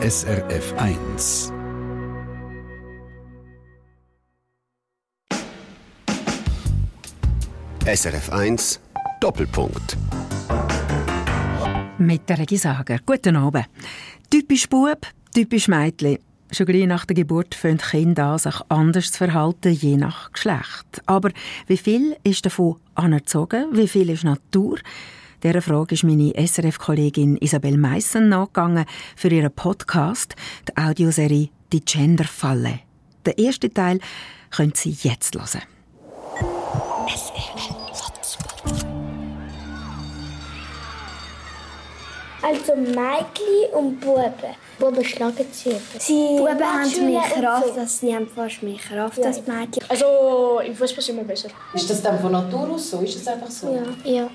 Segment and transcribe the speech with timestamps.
[0.00, 1.52] SRF 1.
[7.84, 8.80] SRF 1
[9.18, 9.96] Doppelpunkt.
[11.98, 13.00] Mit der Regisager.
[13.04, 13.66] Guten Abend.
[14.30, 16.18] Typisch Bub, typisch Mädchen.
[16.52, 21.02] Schon gleich nach der Geburt fangen Kinder an, sich anders zu verhalten, je nach Geschlecht.
[21.06, 21.30] Aber
[21.66, 23.66] wie viel ist davon anerzogen?
[23.72, 24.78] Wie viel ist Natur?
[25.40, 30.34] Dieser Frage ist meine SRF-Kollegin Isabel Meissen nachgegangen für ihren Podcast,
[30.68, 32.80] die Audioserie «Die Genderfalle».
[33.24, 34.00] Den ersten Teil
[34.50, 35.62] können Sie jetzt hören.
[42.42, 44.32] Also Mädchen und Buben.
[44.78, 45.76] Buben schlagen sie.
[45.98, 47.84] sie Buben haben mehr Kraft, so.
[47.86, 49.26] sie haben fast mehr Kraft ja.
[49.26, 49.84] als Mädchen.
[49.88, 51.48] Also im Fußball sind wir besser.
[51.74, 53.00] Ist das dann von Natur aus so?
[53.00, 53.72] Ist es einfach so?
[54.04, 54.10] Ja.
[54.10, 54.30] ja.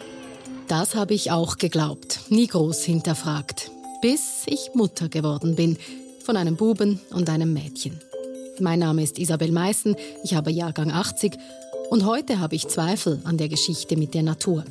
[0.68, 3.70] Das habe ich auch geglaubt, nie groß hinterfragt.
[4.02, 5.78] Bis ich Mutter geworden bin.
[6.26, 8.00] Von einem Buben und einem Mädchen.
[8.60, 11.38] Mein Name ist Isabel Meissen, ich habe Jahrgang 80
[11.90, 14.64] und heute habe ich Zweifel an der Geschichte mit der Natur.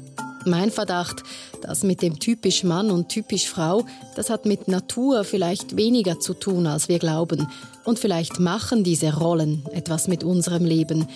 [0.46, 1.22] Mein Verdacht,
[1.60, 3.84] das mit dem typisch Mann und typisch Frau,
[4.16, 7.48] das hat mit Natur vielleicht weniger zu tun, als wir glauben.
[7.84, 11.06] Und vielleicht machen diese Rollen etwas mit unserem Leben.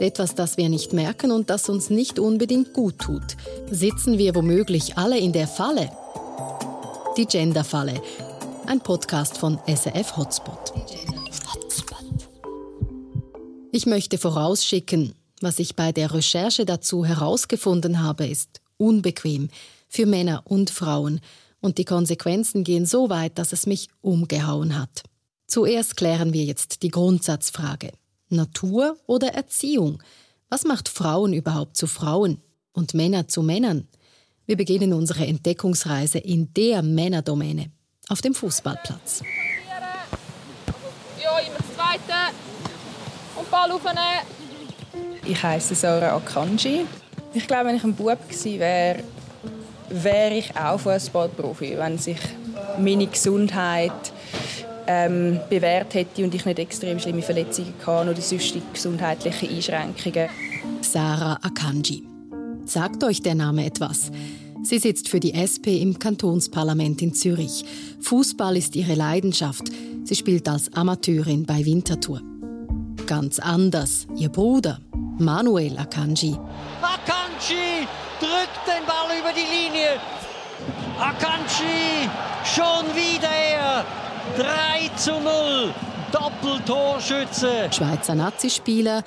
[0.00, 3.36] Etwas, das wir nicht merken und das uns nicht unbedingt gut tut.
[3.70, 5.90] Sitzen wir womöglich alle in der Falle?
[7.18, 8.00] Die Genderfalle.
[8.64, 10.72] Ein Podcast von SRF Hotspot.
[13.72, 19.50] Ich möchte vorausschicken, was ich bei der Recherche dazu herausgefunden habe, ist unbequem
[19.86, 21.20] für Männer und Frauen
[21.60, 25.02] und die Konsequenzen gehen so weit, dass es mich umgehauen hat.
[25.46, 27.90] Zuerst klären wir jetzt die Grundsatzfrage.
[28.30, 30.02] Natur oder Erziehung?
[30.48, 32.40] Was macht Frauen überhaupt zu Frauen
[32.72, 33.88] und Männer zu Männern?
[34.46, 37.70] Wir beginnen unsere Entdeckungsreise in der Männerdomäne,
[38.08, 39.22] auf dem Fußballplatz.
[41.22, 42.34] Ja, immer das Zweite.
[43.36, 44.00] Und Ball aufnehmen.
[45.24, 46.86] Ich heiße Sarah Akanji.
[47.32, 49.04] Ich glaube, wenn ich ein Bub gewesen wäre,
[49.88, 52.18] wäre ich auch Fußballprofi, wenn sich
[52.78, 53.92] meine Gesundheit
[54.90, 60.28] ähm, bewährt hätte und ich nicht extrem schlimme Verletzungen hatte oder sonstige gesundheitliche Einschränkungen.
[60.80, 62.02] Sarah Akanji.
[62.64, 64.10] Sagt euch der Name etwas?
[64.62, 67.64] Sie sitzt für die SP im Kantonsparlament in Zürich.
[68.00, 69.70] Fußball ist ihre Leidenschaft.
[70.04, 72.20] Sie spielt als Amateurin bei Winterthur.
[73.06, 74.80] Ganz anders ihr Bruder,
[75.18, 76.36] Manuel Akanji.
[76.82, 77.86] Akanji
[78.18, 80.00] drückt den Ball über die Linie.
[80.98, 82.08] Akanji,
[82.44, 84.09] schon wieder er.
[84.36, 85.74] 3 zu 0.
[86.12, 87.70] Doppeltorschütze.
[87.72, 89.02] Schweizer Nazispieler,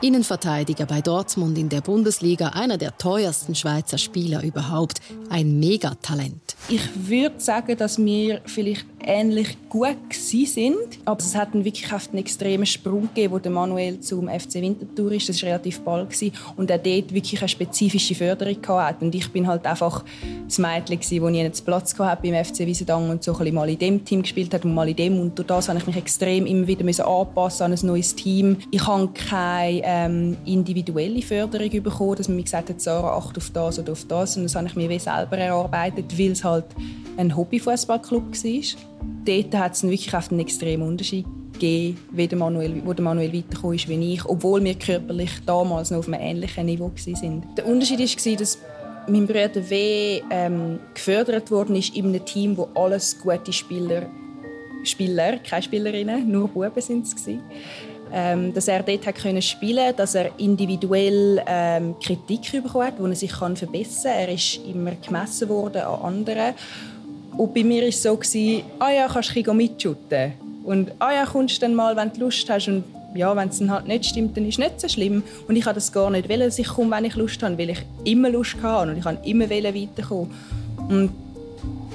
[0.00, 6.56] Innenverteidiger bei Dortmund in der Bundesliga, einer der teuersten Schweizer Spieler überhaupt, ein Megatalent.
[6.68, 12.66] Ich würde sagen, dass wir vielleicht ähnlich gut sind, aber es hat wirklich einen extremen
[12.66, 15.28] Sprung gegeben, wo der Manuel zum FC Winterthur ist.
[15.28, 16.32] Das war relativ bald gewesen.
[16.56, 19.04] und er dort wirklich eine spezifische Förderung hatte.
[19.04, 20.04] Und ich bin halt einfach
[20.46, 23.68] das Mädchen, das nie einen Platz hatte beim FC Wiesendangen und so ein bisschen mal
[23.68, 25.20] in dem Team gespielt hat und mal in dem.
[25.20, 28.56] Und durch das habe ich mich extrem immer wieder anpassen an ein neues Team.
[28.70, 33.50] Ich habe keine ähm, individuelle Förderung bekommen, dass man mir gesagt hat, Sarah, acht auf
[33.50, 34.36] das oder auf das.
[34.36, 36.66] Und das habe ich mir selber erarbeitet, weil es halt
[37.16, 38.97] ein Hobbyfußballclub war.
[39.24, 43.76] Dort hat es wirklich einen extremen Unterschied gegeben, wie der Manuel, wo der Manuel weitergekommen
[43.76, 47.42] ist wie ich, obwohl wir körperlich damals noch auf einem ähnlichen Niveau waren.
[47.56, 48.58] Der Unterschied war, dass
[49.08, 54.06] mein Bruder W ähm, gefördert worden ist in einem Team, wo alles gute Spieler,
[54.84, 57.14] Spieler, keine Spielerinnen, nur Buben sind es
[58.10, 63.06] ähm, dass er dort hat können spielen, dass er individuell ähm, Kritik bekommen hat, wo
[63.06, 64.12] er sich kann verbessern.
[64.12, 66.54] Er ist immer gemessen worden an anderen.
[67.38, 68.18] Und bei mir war es so,
[68.80, 70.32] ah ja, kannst du mitschütten.
[70.64, 72.66] Und ah ja, kommst dann mal, wenn du Lust hast.
[72.66, 72.82] Und
[73.14, 75.22] ja, wenn es dann halt nicht stimmt, dann ist es nicht so schlimm.
[75.46, 77.70] Und ich habe das gar nicht wollen, dass ich komme, wenn ich Lust habe, weil
[77.70, 80.30] ich immer Lust hatte und ich habe immer weiterkommen.
[80.88, 81.10] Und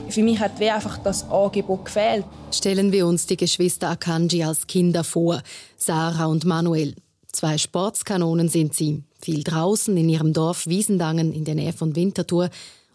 [0.09, 2.23] für mich hat einfach das Angebot gefehlt.
[2.51, 5.41] Stellen wir uns die Geschwister Akanji als Kinder vor,
[5.75, 6.95] Sarah und Manuel.
[7.33, 12.49] Zwei Sportskanonen sind sie, viel draußen in ihrem Dorf Wiesendangen in der Nähe von Winterthur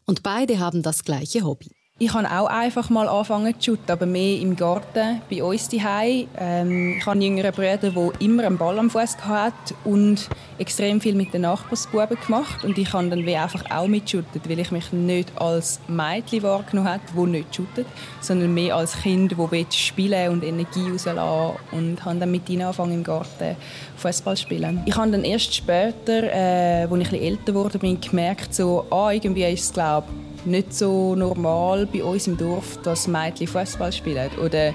[0.07, 1.78] und beide haben das gleiche Hobby.
[2.01, 6.29] Ich habe auch einfach mal angefangen zu shooten, aber mehr im Garten, bei uns daheim.
[6.39, 10.29] Ähm, ich habe einen jüngeren Bruder, der immer einen Ball am Fuß hatte und
[10.59, 12.63] extrem viel mit den Nachbarsbuben gemacht.
[12.63, 16.89] Und ich habe dann wie einfach auch mitshootet, weil ich mich nicht als Mädchen wahrgenommen
[16.89, 17.87] habe, das nicht shootet,
[18.21, 22.93] sondern mehr als Kind, das spielen und Energie rauslassen und habe dann mit ihnen angefangen
[22.93, 23.57] im Garten
[23.97, 24.85] Fußball spielen.
[24.87, 29.43] Ich habe dann erst später, äh, als ich etwas älter wurde, gemerkt, so, ah, irgendwie
[29.43, 30.07] ist es, glaube
[30.49, 34.73] nicht so normal bei uns im Dorf, dass Mädchen Fußball spielen oder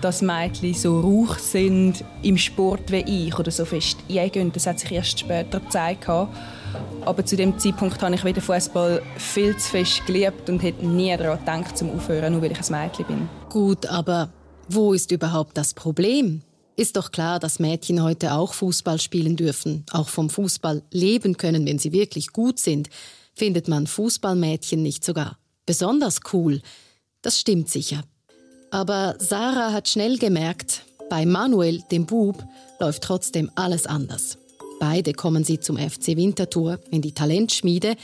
[0.00, 4.52] dass Mädchen so rauch sind im Sport wie ich oder so fest eingehen.
[4.52, 6.08] Das hat sich erst später gezeigt.
[7.04, 11.16] Aber zu dem Zeitpunkt habe ich den Fußball viel zu fest geliebt und hätte nie
[11.16, 13.28] daran gedacht, zum Aufhören, nur weil ich ein Mädchen bin.
[13.48, 14.28] Gut, aber
[14.68, 16.42] wo ist überhaupt das Problem?
[16.76, 21.64] Ist doch klar, dass Mädchen heute auch Fußball spielen dürfen, auch vom Fußball leben können,
[21.66, 22.90] wenn sie wirklich gut sind.
[23.34, 26.60] Findet man Fußballmädchen nicht sogar besonders cool?
[27.22, 28.02] Das stimmt sicher.
[28.70, 32.42] Aber Sarah hat schnell gemerkt, bei Manuel, dem Bub,
[32.80, 34.38] läuft trotzdem alles anders.
[34.80, 37.96] Beide kommen sie zum FC Winterthur in die Talentschmiede,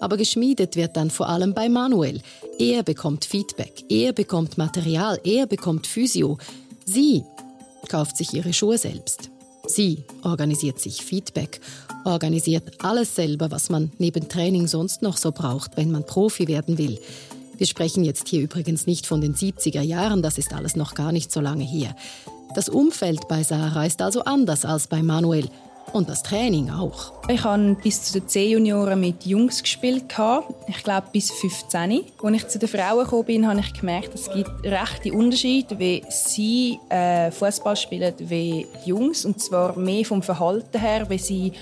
[0.00, 2.20] aber geschmiedet wird dann vor allem bei Manuel.
[2.58, 6.38] Er bekommt Feedback, er bekommt Material, er bekommt Physio.
[6.84, 7.22] Sie
[7.88, 9.30] kauft sich ihre Schuhe selbst.
[9.66, 11.60] Sie organisiert sich Feedback,
[12.04, 16.76] organisiert alles selber, was man neben Training sonst noch so braucht, wenn man Profi werden
[16.76, 16.98] will.
[17.56, 21.12] Wir sprechen jetzt hier übrigens nicht von den 70er Jahren, das ist alles noch gar
[21.12, 21.96] nicht so lange her.
[22.54, 25.48] Das Umfeld bei Sarah ist also anders als bei Manuel.
[25.92, 27.12] Und das Training auch.
[27.28, 30.04] Ich habe bis zu den C-Junioren mit Jungs gespielt.
[30.66, 32.04] Ich glaube bis 15.
[32.22, 36.02] Als ich zu den Frauen gekommen bin, habe ich gemerkt, es gibt rechte Unterschiede, wie
[36.08, 39.24] sie äh, Fußball spielen wie die Jungs.
[39.24, 41.52] Und zwar mehr vom Verhalten her, wie sie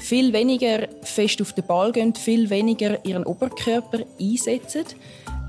[0.00, 4.84] viel weniger fest auf den Ball gehen, viel weniger ihren Oberkörper einsetzen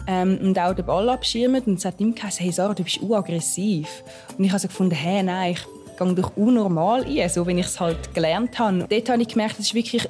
[0.07, 1.63] ähm, und auch den Ball abschirmen.
[1.63, 4.03] Und es hat ihm gesagt, hey Sarah, du bist aggressiv.
[4.37, 5.65] Und ich habe so gefunden, hey, nein, ich
[5.97, 8.85] gehe durch unnormal ein, so wie ich es halt gelernt habe.
[8.89, 10.07] Dort habe ich gemerkt, ist wirklich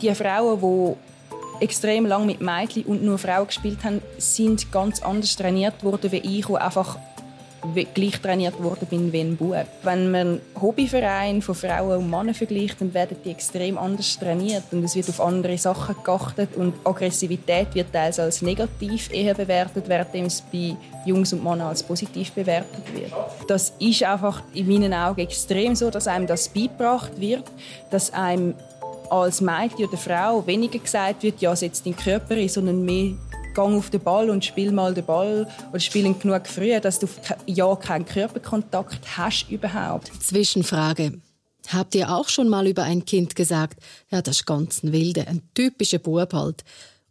[0.00, 5.36] die Frauen, die extrem lang mit Mädchen und nur Frauen gespielt haben, sind ganz anders
[5.36, 6.98] trainiert worden wie ich, die einfach
[7.94, 9.66] gleich trainiert worden bin wie ein Bub.
[9.82, 14.84] Wenn man Hobbyverein von Frauen und Männern vergleicht, dann werden die extrem anders trainiert und
[14.84, 20.14] es wird auf andere Sachen geachtet und Aggressivität wird teils als negativ eher bewertet, während
[20.14, 23.12] es bei Jungs und Männern als positiv bewertet wird.
[23.48, 27.44] Das ist einfach in meinen Augen extrem so, dass einem das beigebracht wird,
[27.90, 28.54] dass einem
[29.10, 33.12] als Mädchen oder Frau weniger gesagt wird, ja, setz deinen Körper ein, sondern mehr
[33.58, 37.08] gang auf den Ball und spiel mal den Ball oder spielen genug früh, dass du
[37.46, 40.12] ja keinen Körperkontakt hast überhaupt.
[40.22, 41.20] Zwischenfrage.
[41.66, 43.82] Habt ihr auch schon mal über ein Kind gesagt,
[44.12, 46.62] ja, das ist ganz ein Wilde, ein typischer Bub halt?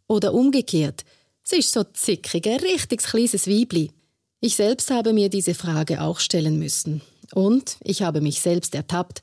[0.06, 1.04] Oder umgekehrt,
[1.42, 3.90] sie ist so zickig, ein richtig kleines Weibli.
[4.40, 7.02] Ich selbst habe mir diese Frage auch stellen müssen.
[7.34, 9.20] Und ich habe mich selbst ertappt.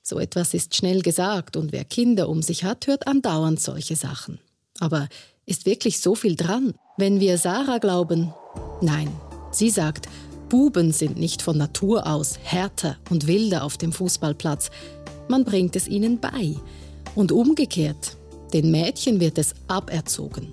[0.00, 4.38] So etwas ist schnell gesagt und wer Kinder um sich hat, hört andauernd solche Sachen.
[4.78, 5.08] Aber
[5.48, 6.74] ist wirklich so viel dran?
[6.98, 8.34] Wenn wir Sarah glauben,
[8.82, 9.08] nein.
[9.50, 10.06] Sie sagt,
[10.50, 14.70] Buben sind nicht von Natur aus härter und wilder auf dem Fußballplatz.
[15.28, 16.54] Man bringt es ihnen bei.
[17.14, 18.16] Und umgekehrt,
[18.52, 20.48] den Mädchen wird es aberzogen.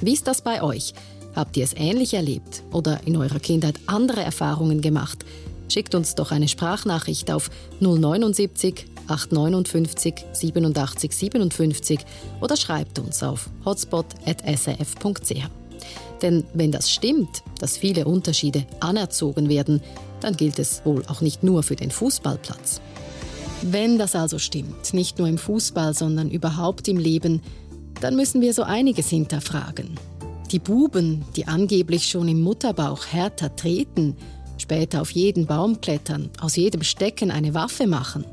[0.00, 0.94] Wie ist das bei euch?
[1.34, 5.24] Habt ihr es ähnlich erlebt oder in eurer Kindheit andere Erfahrungen gemacht?
[5.68, 7.50] Schickt uns doch eine Sprachnachricht auf
[7.80, 11.98] 079 859 87 57
[12.40, 15.48] oder schreibt uns auf hotspot.srf.ch.
[16.22, 19.80] Denn wenn das stimmt, dass viele Unterschiede anerzogen werden,
[20.20, 22.80] dann gilt es wohl auch nicht nur für den Fußballplatz.
[23.62, 27.42] Wenn das also stimmt, nicht nur im Fußball, sondern überhaupt im Leben,
[28.00, 29.98] dann müssen wir so einiges hinterfragen.
[30.52, 34.16] Die Buben, die angeblich schon im Mutterbauch härter treten,
[34.56, 38.24] später auf jeden Baum klettern, aus jedem Stecken eine Waffe machen,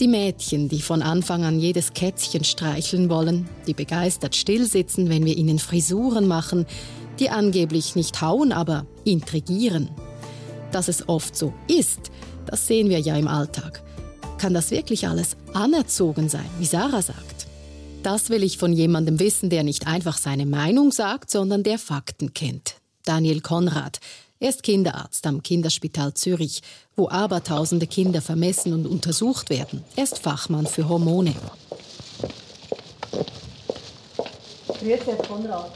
[0.00, 5.36] die Mädchen, die von Anfang an jedes Kätzchen streicheln wollen, die begeistert stillsitzen, wenn wir
[5.36, 6.66] ihnen Frisuren machen,
[7.20, 9.90] die angeblich nicht hauen, aber intrigieren.
[10.72, 12.10] Dass es oft so ist,
[12.46, 13.82] das sehen wir ja im Alltag.
[14.38, 17.46] Kann das wirklich alles anerzogen sein, wie Sarah sagt?
[18.02, 22.34] Das will ich von jemandem wissen, der nicht einfach seine Meinung sagt, sondern der Fakten
[22.34, 22.76] kennt.
[23.04, 24.00] Daniel Konrad,
[24.40, 26.60] er ist Kinderarzt am Kinderspital Zürich,
[26.96, 29.84] wo abertausende Kinder vermessen und untersucht werden.
[29.96, 31.34] Er ist Fachmann für Hormone.
[34.66, 35.70] Grüezi, Herr Konrad.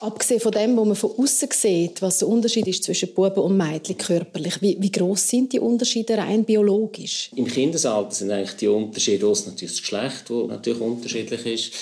[0.00, 3.56] Abgesehen von dem, was man von außen sieht, was der Unterschied ist zwischen Buben und
[3.56, 7.30] Mädchen körperlich, wie, wie groß sind die Unterschiede rein biologisch?
[7.36, 11.72] Im Kindesalter sind eigentlich die Unterschiede, aus natürlich das Geschlecht, das natürlich unterschiedlich ist,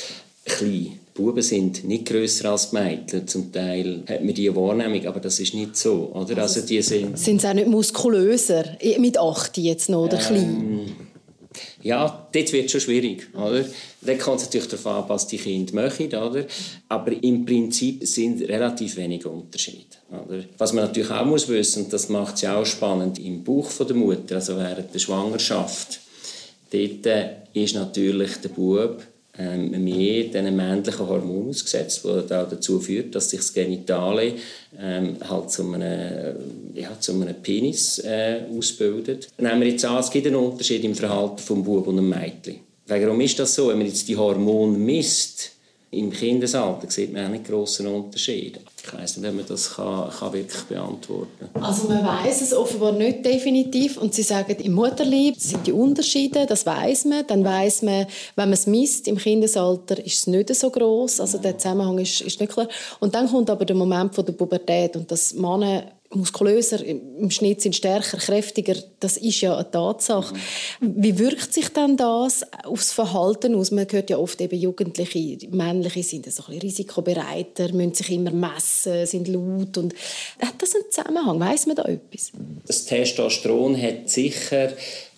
[0.45, 0.99] klein.
[1.19, 3.27] Buben sind nicht grösser als die Mädchen.
[3.27, 6.13] Zum Teil hat man diese Wahrnehmung, aber das ist nicht so.
[6.15, 6.43] Oder?
[6.43, 8.77] Also, die sind sind sie auch nicht muskulöser?
[8.99, 10.97] Mit 8 jetzt noch, oder ähm, klein?
[11.83, 13.27] Ja, dort wird schon schwierig.
[13.35, 13.65] Oder?
[14.03, 16.15] Dann kommt es natürlich darauf an, was die Kinder möchten.
[16.15, 16.47] Oder?
[16.89, 19.97] Aber im Prinzip sind relativ wenige Unterschiede.
[20.11, 20.45] Oder?
[20.57, 23.73] Was man natürlich auch muss wissen, und das macht es ja auch spannend, im Bauch
[23.81, 25.99] der Mutter, also während der Schwangerschaft,
[26.71, 27.07] dort
[27.55, 29.03] ist natürlich der Bub
[29.39, 34.33] ähm, mehr diesen männlichen Hormonen ausgesetzt, was dazu führt, dass sich das Genitale
[34.79, 36.37] ähm, halt zu einem,
[36.75, 39.29] ja, zu einem Penis äh, ausbildet.
[39.39, 42.57] Nehmen wir jetzt an, es gibt einen Unterschied im Verhalten vom Bub und einem Mädchen.
[42.87, 43.69] Warum ist das so?
[43.69, 45.53] Wenn man jetzt die Hormone misst,
[45.91, 48.61] im Kindesalter sieht man auch nicht grossen Unterschied.
[48.85, 51.63] Ich weiß nicht, ob man das kann, kann wirklich beantworten kann.
[51.63, 56.45] Also man weiß es offenbar nicht definitiv und Sie sagen, im Mutterleib sind die Unterschiede,
[56.45, 57.27] das weiß man.
[57.27, 61.21] Dann weiß man, wenn man es misst im Kindesalter, ist es nicht so groß.
[61.21, 62.69] Also der Zusammenhang ist, ist nicht klar.
[63.01, 67.61] Und dann kommt aber der Moment von der Pubertät und das Männer muskulöser, im Schnitt
[67.61, 68.75] sind stärker, kräftiger.
[68.99, 70.35] Das ist ja eine Tatsache.
[70.81, 73.71] Wie wirkt sich dann das aufs Verhalten aus?
[73.71, 78.31] Man hört ja oft eben Jugendliche, männliche sind so ein bisschen risikobereiter, müssen sich immer
[78.31, 79.95] messen, sind laut und
[80.41, 81.41] hat das einen Zusammenhang?
[81.41, 82.33] Weiß man da etwas?
[82.67, 84.73] Das Testosteron hat sicher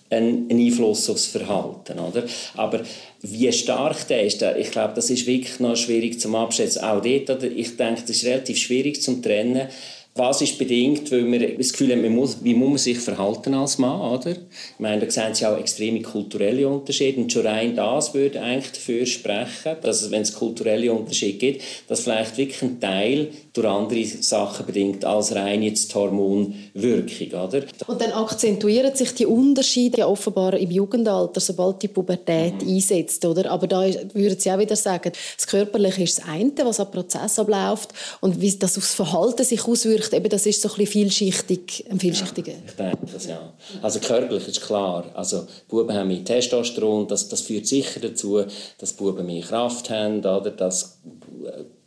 [0.09, 2.25] einen Einfluss aufs Verhalten, oder?
[2.57, 2.81] Aber
[3.21, 6.83] wie stark der ist, ich glaube, das ist wirklich noch schwierig zum Abschätzen.
[6.83, 9.69] Auch dort, ich denke, das ist relativ schwierig zum trennen
[10.15, 13.77] was ist bedingt, weil man das Gefühl hat, muss, wie muss man sich verhalten als
[13.77, 14.31] Mann, oder?
[14.31, 18.73] Ich meine, da sehen Sie auch extreme kulturelle Unterschiede und schon rein das würde eigentlich
[18.73, 24.05] dafür sprechen, dass wenn es kulturelle Unterschiede gibt, dass vielleicht wirklich ein Teil durch andere
[24.05, 27.63] Sachen bedingt als rein jetzt die Hormonwirkung, oder?
[27.87, 32.75] Und dann akzentuieren sich die Unterschiede offenbar im Jugendalter, sobald die Pubertät mhm.
[32.75, 33.51] einsetzt, oder?
[33.51, 33.81] Aber da
[34.13, 37.89] würden Sie auch wieder sagen, das Körperliche ist das eine, was am Prozess abläuft
[38.21, 41.99] und wie das aufs Verhalten sich auswirkt, eben, das ist so ein bisschen vielschichtig, ein
[41.99, 42.53] vielschichtiger.
[42.53, 43.53] Ja, ich denke das, ja.
[43.81, 48.43] Also körperlich ist klar, also Buben haben mehr Testosteron, das, das führt sicher dazu,
[48.77, 50.97] dass Buben mehr Kraft haben, oder, dass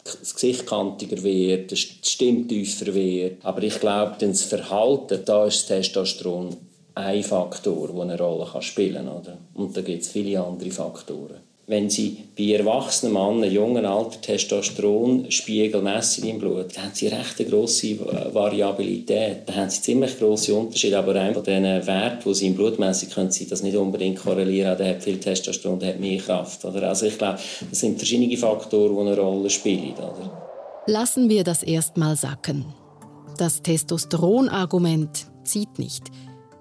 [0.05, 3.45] das Gesicht kantiger wird, die Stimme tiefer wird.
[3.45, 6.57] Aber ich glaube, das Verhalten, da ist das Testosteron
[6.95, 9.09] ein Faktor, der eine Rolle spielen kann.
[9.09, 9.39] Oder?
[9.55, 15.81] Und da gibt es viele andere Faktoren wenn sie bei erwachsenen Männern, jungen Alter, Testosteronspiegel
[15.81, 17.99] messen im Blut, dann haben sie recht eine grosse
[18.35, 19.43] Variabilität.
[19.47, 20.99] Da haben sie ziemlich grosse Unterschiede.
[20.99, 24.19] Aber einer von diesen Werten, die sie im Blut messen, können sie das nicht unbedingt
[24.19, 24.77] korrelieren.
[24.77, 26.65] Der hat viel Testosteron, der hat mehr Kraft.
[26.67, 26.89] Oder?
[26.89, 27.39] Also ich glaube,
[27.71, 29.95] das sind verschiedene Faktoren, die eine Rolle spielen.
[29.95, 30.83] Oder?
[30.87, 32.67] Lassen wir das erstmal sacken.
[33.39, 36.05] Das Testosteronargument zieht nicht.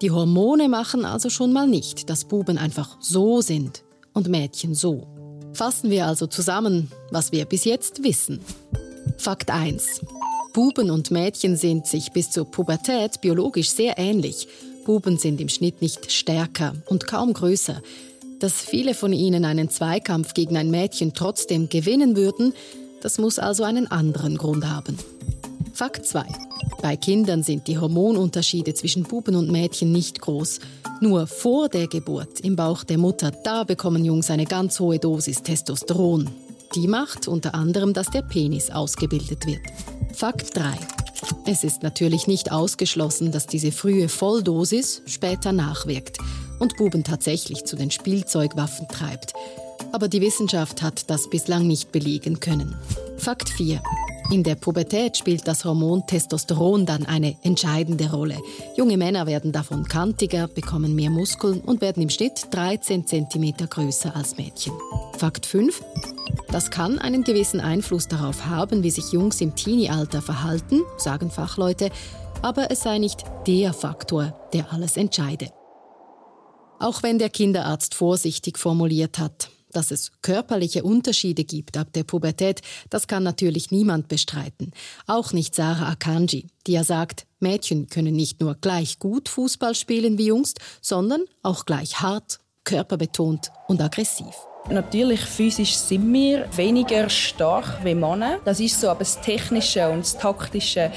[0.01, 3.82] Die Hormone machen also schon mal nicht, dass Buben einfach so sind
[4.13, 5.07] und Mädchen so.
[5.53, 8.39] Fassen wir also zusammen, was wir bis jetzt wissen.
[9.17, 10.01] Fakt 1.
[10.53, 14.47] Buben und Mädchen sind sich bis zur Pubertät biologisch sehr ähnlich.
[14.85, 17.81] Buben sind im Schnitt nicht stärker und kaum größer.
[18.39, 22.53] Dass viele von ihnen einen Zweikampf gegen ein Mädchen trotzdem gewinnen würden,
[23.01, 24.97] das muss also einen anderen Grund haben.
[25.73, 26.23] Fakt 2.
[26.83, 30.59] Bei Kindern sind die Hormonunterschiede zwischen Buben und Mädchen nicht groß.
[31.01, 35.41] Nur vor der Geburt im Bauch der Mutter, da bekommen Jungs eine ganz hohe Dosis
[35.41, 36.29] Testosteron.
[36.75, 39.61] Die macht unter anderem, dass der Penis ausgebildet wird.
[40.13, 40.77] Fakt 3.
[41.47, 46.19] Es ist natürlich nicht ausgeschlossen, dass diese frühe Volldosis später nachwirkt
[46.59, 49.33] und Buben tatsächlich zu den Spielzeugwaffen treibt.
[49.91, 52.75] Aber die Wissenschaft hat das bislang nicht belegen können.
[53.17, 53.81] Fakt 4.
[54.31, 58.37] In der Pubertät spielt das Hormon Testosteron dann eine entscheidende Rolle.
[58.75, 64.15] Junge Männer werden davon kantiger, bekommen mehr Muskeln und werden im Schnitt 13 cm größer
[64.15, 64.73] als Mädchen.
[65.17, 65.83] Fakt 5.
[66.51, 71.89] Das kann einen gewissen Einfluss darauf haben, wie sich Jungs im Teenie-Alter verhalten, sagen Fachleute,
[72.41, 75.49] aber es sei nicht der Faktor, der alles entscheide.
[76.79, 82.61] Auch wenn der Kinderarzt vorsichtig formuliert hat, dass es körperliche Unterschiede gibt ab der Pubertät,
[82.89, 84.71] das kann natürlich niemand bestreiten.
[85.07, 90.17] Auch nicht Sarah Akanji, die ja sagt, Mädchen können nicht nur gleich gut Fußball spielen
[90.17, 94.33] wie Jungs, sondern auch gleich hart, körperbetont und aggressiv.
[94.69, 98.39] Natürlich physisch sind wir weniger stark wie Männer.
[98.45, 100.89] Das ist so, aber das Technische und das Taktische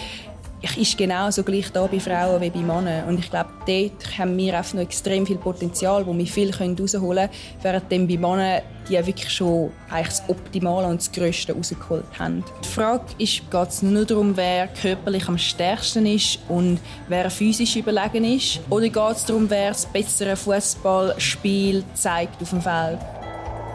[0.76, 3.08] ist genauso gleich da bei Frauen wie bei Männern.
[3.08, 7.28] Und ich glaube, dort haben wir auch noch extrem viel Potenzial, wo wir viel herausholen
[7.28, 7.30] können,
[7.62, 12.44] während bei Männern die wirklich schon eigentlich das Optimale und das Größte rausgeholt haben.
[12.64, 17.76] Die Frage ist, geht es nur darum, wer körperlich am stärksten ist und wer physisch
[17.76, 18.60] überlegen ist?
[18.70, 22.98] Oder geht es darum, wer das bessere Fußballspiel zeigt auf dem Feld?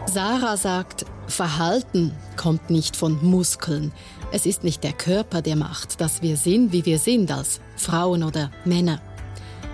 [0.05, 3.91] Sarah sagt, Verhalten kommt nicht von Muskeln.
[4.33, 8.23] Es ist nicht der Körper, der macht, dass wir sind, wie wir sind als Frauen
[8.23, 9.01] oder Männer.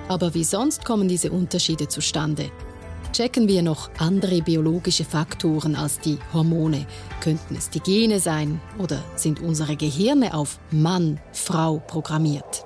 [0.08, 2.50] Aber wie sonst kommen diese Unterschiede zustande?
[3.14, 6.88] Checken wir noch andere biologische Faktoren als die Hormone?
[7.22, 12.66] Könnten es die Gene sein oder sind unsere Gehirne auf Mann, Frau programmiert?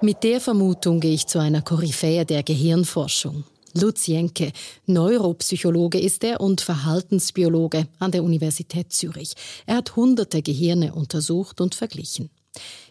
[0.00, 3.44] Mit der Vermutung gehe ich zu einer Koryphäe der Gehirnforschung.
[3.76, 4.52] Lutz Jenke,
[4.86, 9.34] Neuropsychologe ist er und Verhaltensbiologe an der Universität Zürich.
[9.66, 12.30] Er hat hunderte Gehirne untersucht und verglichen.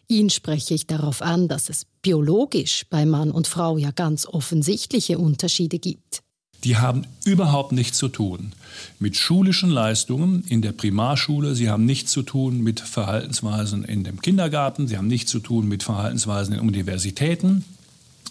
[0.07, 5.17] Ihn spreche ich darauf an, dass es biologisch bei Mann und Frau ja ganz offensichtliche
[5.17, 6.21] Unterschiede gibt.
[6.63, 8.53] Die haben überhaupt nichts zu tun
[8.99, 11.55] mit schulischen Leistungen in der Primarschule.
[11.55, 14.87] Sie haben nichts zu tun mit Verhaltensweisen in dem Kindergarten.
[14.87, 17.65] Sie haben nichts zu tun mit Verhaltensweisen in Universitäten.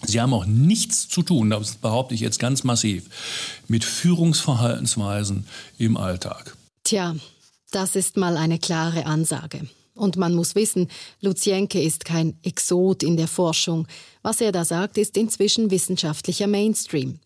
[0.03, 3.05] Sie haben auch nichts zu tun, das behaupte ich jetzt ganz massiv,
[3.67, 5.47] mit Führungsverhaltensweisen
[5.77, 6.55] im Alltag.
[6.83, 7.15] Tja,
[7.71, 9.67] das ist mal eine klare Ansage.
[9.95, 10.89] Und man muss wissen,
[11.21, 13.87] Luzienke ist kein Exot in der Forschung.
[14.21, 17.19] Was er da sagt, ist inzwischen wissenschaftlicher Mainstream.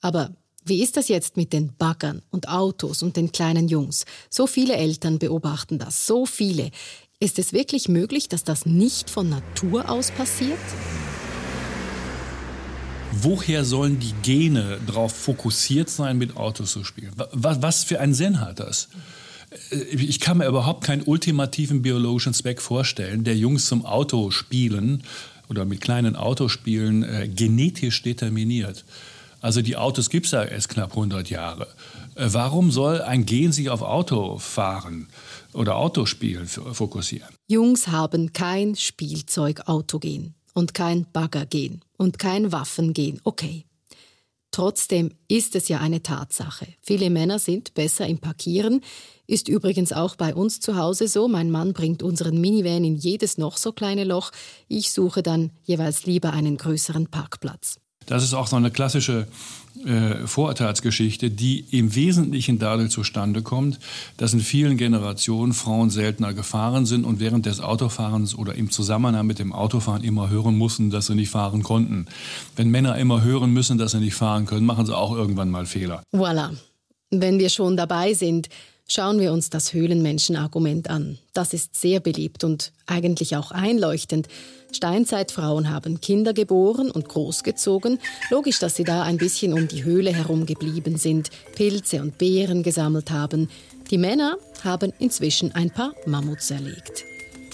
[0.00, 0.30] Aber
[0.64, 4.04] wie ist das jetzt mit den Baggern und Autos und den kleinen Jungs?
[4.30, 6.70] So viele Eltern beobachten das, so viele.
[7.18, 10.58] Ist es wirklich möglich, dass das nicht von Natur aus passiert?
[13.22, 17.12] Woher sollen die Gene darauf fokussiert sein, mit Autos zu spielen?
[17.32, 18.88] Was, was für einen Sinn hat das?
[19.70, 25.02] Äh, ich kann mir überhaupt keinen ultimativen biologischen Zweck vorstellen, der Jungs zum Autospielen
[25.48, 28.84] oder mit kleinen Autospielen äh, genetisch determiniert.
[29.40, 31.68] Also die Autos gibt es ja erst knapp 100 Jahre.
[32.16, 35.08] Äh, warum soll ein Gen sich auf Autofahren
[35.52, 37.28] oder Autospielen fokussieren?
[37.48, 43.20] Jungs haben kein Spielzeug-Autogen und kein Baggergen und kein Waffengen.
[43.24, 43.66] Okay.
[44.52, 46.66] Trotzdem ist es ja eine Tatsache.
[46.80, 48.80] Viele Männer sind besser im Parkieren.
[49.26, 51.28] Ist übrigens auch bei uns zu Hause so.
[51.28, 54.30] Mein Mann bringt unseren Minivan in jedes noch so kleine Loch.
[54.66, 57.78] Ich suche dann jeweils lieber einen größeren Parkplatz.
[58.06, 59.28] Das ist auch so eine klassische
[59.84, 63.78] äh, Vorurteilsgeschichte, die im Wesentlichen dadurch zustande kommt,
[64.16, 69.26] dass in vielen Generationen Frauen seltener gefahren sind und während des Autofahrens oder im Zusammenhang
[69.26, 72.06] mit dem Autofahren immer hören mussten, dass sie nicht fahren konnten.
[72.56, 75.66] Wenn Männer immer hören müssen, dass sie nicht fahren können, machen sie auch irgendwann mal
[75.66, 76.02] Fehler.
[76.14, 76.50] Voilà.
[77.10, 78.48] Wenn wir schon dabei sind,
[78.88, 81.18] Schauen wir uns das Höhlenmenschen-Argument an.
[81.32, 84.28] Das ist sehr beliebt und eigentlich auch einleuchtend.
[84.72, 87.98] Steinzeitfrauen haben Kinder geboren und großgezogen.
[88.30, 92.62] Logisch, dass sie da ein bisschen um die Höhle herum geblieben sind, Pilze und Beeren
[92.62, 93.48] gesammelt haben.
[93.90, 97.04] Die Männer haben inzwischen ein paar Mammuts erlegt.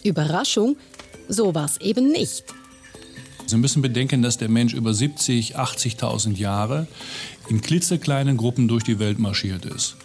[0.02, 0.76] Überraschung,
[1.28, 2.44] so war es eben nicht.
[3.46, 6.86] Sie müssen bedenken, dass der Mensch über 70, 80.000 Jahre
[7.48, 9.96] in klitzekleinen Gruppen durch die Welt marschiert ist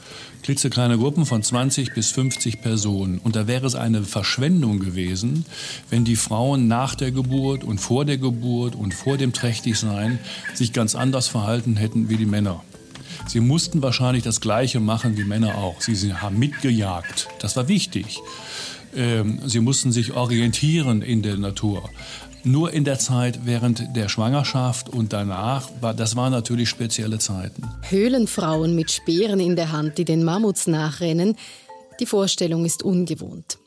[0.48, 3.18] klitzekleine Gruppen von 20 bis 50 Personen.
[3.18, 5.46] Und da wäre es eine Verschwendung gewesen,
[5.90, 10.20] wenn die Frauen nach der Geburt und vor der Geburt und vor dem Trächtigsein
[10.54, 12.64] sich ganz anders verhalten hätten wie die Männer.
[13.28, 15.82] Sie mussten wahrscheinlich das Gleiche machen wie Männer auch.
[15.82, 17.28] Sie haben mitgejagt.
[17.42, 18.22] Das war wichtig.
[18.98, 21.90] Ähm, sie mussten sich orientieren in der Natur.
[22.44, 27.64] Nur in der Zeit während der Schwangerschaft und danach, das waren natürlich spezielle Zeiten.
[27.90, 31.36] Höhlenfrauen mit Speeren in der Hand, die den Mammuts nachrennen,
[32.00, 33.60] die Vorstellung ist ungewohnt.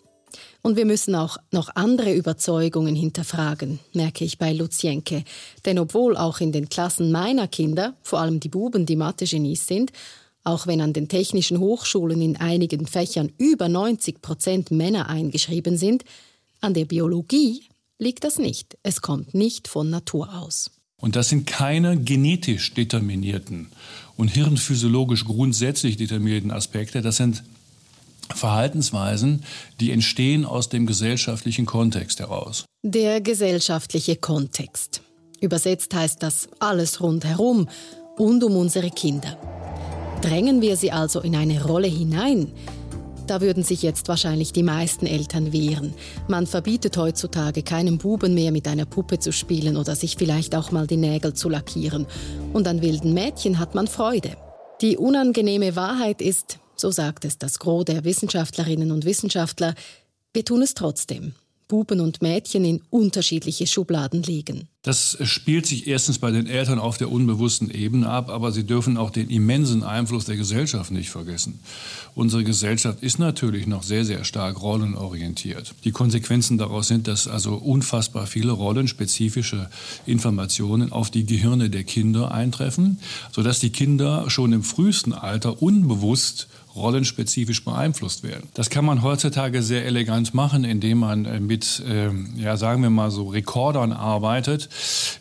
[0.62, 5.24] Und wir müssen auch noch andere Überzeugungen hinterfragen, merke ich bei Luzienke.
[5.64, 9.90] Denn obwohl auch in den Klassen meiner Kinder, vor allem die Buben, die Mathe-Genies sind,
[10.44, 16.04] auch wenn an den technischen Hochschulen in einigen Fächern über 90 Prozent Männer eingeschrieben sind,
[16.60, 17.62] an der Biologie
[17.98, 18.76] liegt das nicht.
[18.82, 20.70] Es kommt nicht von Natur aus.
[20.96, 23.68] Und das sind keine genetisch determinierten
[24.16, 27.00] und hirnphysiologisch grundsätzlich determinierten Aspekte.
[27.00, 27.42] Das sind
[28.34, 29.44] Verhaltensweisen,
[29.80, 32.64] die entstehen aus dem gesellschaftlichen Kontext heraus.
[32.82, 35.02] Der gesellschaftliche Kontext.
[35.40, 37.68] Übersetzt heißt das alles rundherum
[38.18, 39.59] und um unsere Kinder.
[40.22, 42.52] Drängen wir sie also in eine Rolle hinein,
[43.30, 45.94] da würden sich jetzt wahrscheinlich die meisten Eltern wehren.
[46.26, 50.72] Man verbietet heutzutage keinem Buben mehr mit einer Puppe zu spielen oder sich vielleicht auch
[50.72, 52.06] mal die Nägel zu lackieren.
[52.52, 54.36] Und an wilden Mädchen hat man Freude.
[54.80, 59.74] Die unangenehme Wahrheit ist, so sagt es das Gros der Wissenschaftlerinnen und Wissenschaftler,
[60.34, 61.34] wir tun es trotzdem.
[61.70, 64.68] Buben und Mädchen in unterschiedliche Schubladen legen.
[64.82, 68.96] Das spielt sich erstens bei den Eltern auf der unbewussten Ebene ab, aber sie dürfen
[68.96, 71.60] auch den immensen Einfluss der Gesellschaft nicht vergessen.
[72.14, 75.74] Unsere Gesellschaft ist natürlich noch sehr, sehr stark rollenorientiert.
[75.84, 79.68] Die Konsequenzen daraus sind, dass also unfassbar viele rollenspezifische
[80.06, 82.98] Informationen auf die Gehirne der Kinder eintreffen,
[83.32, 88.48] sodass die Kinder schon im frühesten Alter unbewusst rollenspezifisch beeinflusst werden.
[88.54, 92.90] Das kann man heutzutage sehr elegant machen, indem man äh, mit, äh, ja, sagen wir
[92.90, 94.68] mal so Rekordern arbeitet,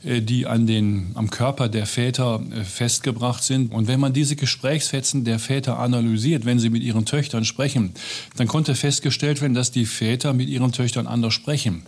[0.04, 3.72] äh, die an den, am Körper der Väter äh, festgebracht sind.
[3.72, 7.94] Und wenn man diese Gesprächsfetzen der Väter analysiert, wenn sie mit ihren Töchtern sprechen,
[8.36, 11.84] dann konnte festgestellt werden, dass die Väter mit ihren Töchtern anders sprechen.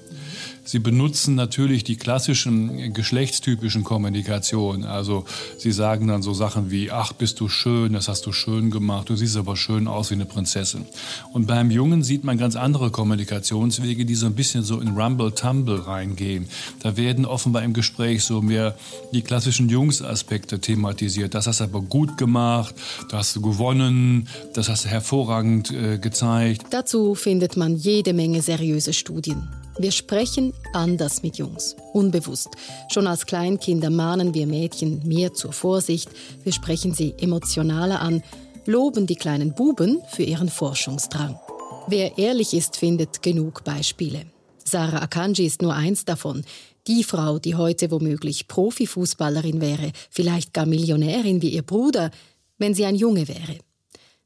[0.63, 4.85] Sie benutzen natürlich die klassischen geschlechtstypischen Kommunikationen.
[4.85, 5.25] Also
[5.57, 9.09] sie sagen dann so Sachen wie, ach, bist du schön, das hast du schön gemacht,
[9.09, 10.85] du siehst aber schön aus wie eine Prinzessin.
[11.33, 15.87] Und beim Jungen sieht man ganz andere Kommunikationswege, die so ein bisschen so in Rumble-Tumble
[15.87, 16.47] reingehen.
[16.81, 18.75] Da werden offenbar im Gespräch so mehr
[19.13, 21.33] die klassischen Jungs-Aspekte thematisiert.
[21.33, 22.75] Das hast du aber gut gemacht,
[23.09, 26.67] da hast du gewonnen, das hast du hervorragend äh, gezeigt.
[26.69, 29.47] Dazu findet man jede Menge seriöse Studien.
[29.77, 32.49] Wir sprechen anders mit Jungs, unbewusst.
[32.89, 36.09] Schon als Kleinkinder mahnen wir Mädchen mehr zur Vorsicht,
[36.43, 38.21] wir sprechen sie emotionaler an,
[38.65, 41.39] loben die kleinen Buben für ihren Forschungsdrang.
[41.87, 44.25] Wer ehrlich ist, findet genug Beispiele.
[44.63, 46.43] Sarah Akanji ist nur eins davon.
[46.87, 52.11] Die Frau, die heute womöglich Profifußballerin wäre, vielleicht gar Millionärin wie ihr Bruder,
[52.57, 53.57] wenn sie ein Junge wäre.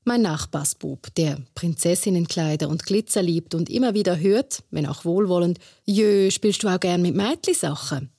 [0.07, 6.29] Mein Nachbarsbub, der Prinzessinnenkleider und Glitzer liebt und immer wieder hört, wenn auch wohlwollend, Jö,
[6.29, 8.11] spielst du auch gern mit Mädli-Sachen?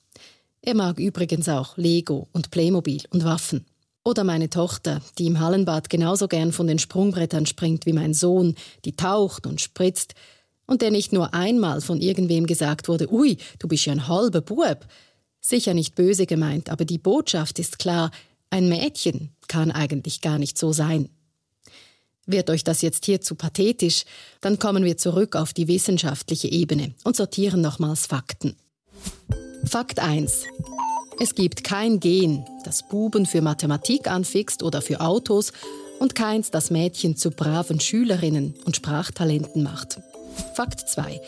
[0.61, 3.65] Er mag übrigens auch Lego und Playmobil und Waffen.
[4.03, 8.55] Oder meine Tochter, die im Hallenbad genauso gern von den Sprungbrettern springt wie mein Sohn,
[8.83, 10.13] die taucht und spritzt
[10.65, 14.41] und der nicht nur einmal von irgendwem gesagt wurde, ui, du bist ja ein halber
[14.41, 14.85] Bub.
[15.39, 18.11] Sicher nicht böse gemeint, aber die Botschaft ist klar,
[18.49, 21.07] ein Mädchen kann eigentlich gar nicht so sein.
[22.27, 24.03] Wird euch das jetzt hier zu pathetisch,
[24.41, 28.57] dann kommen wir zurück auf die wissenschaftliche Ebene und sortieren nochmals Fakten.
[29.65, 30.43] Fakt 1.
[31.19, 35.53] Es gibt kein Gen, das Buben für Mathematik anfixt oder für Autos
[35.99, 39.99] und keins, das Mädchen zu braven Schülerinnen und Sprachtalenten macht.
[40.53, 41.21] Fakt 2.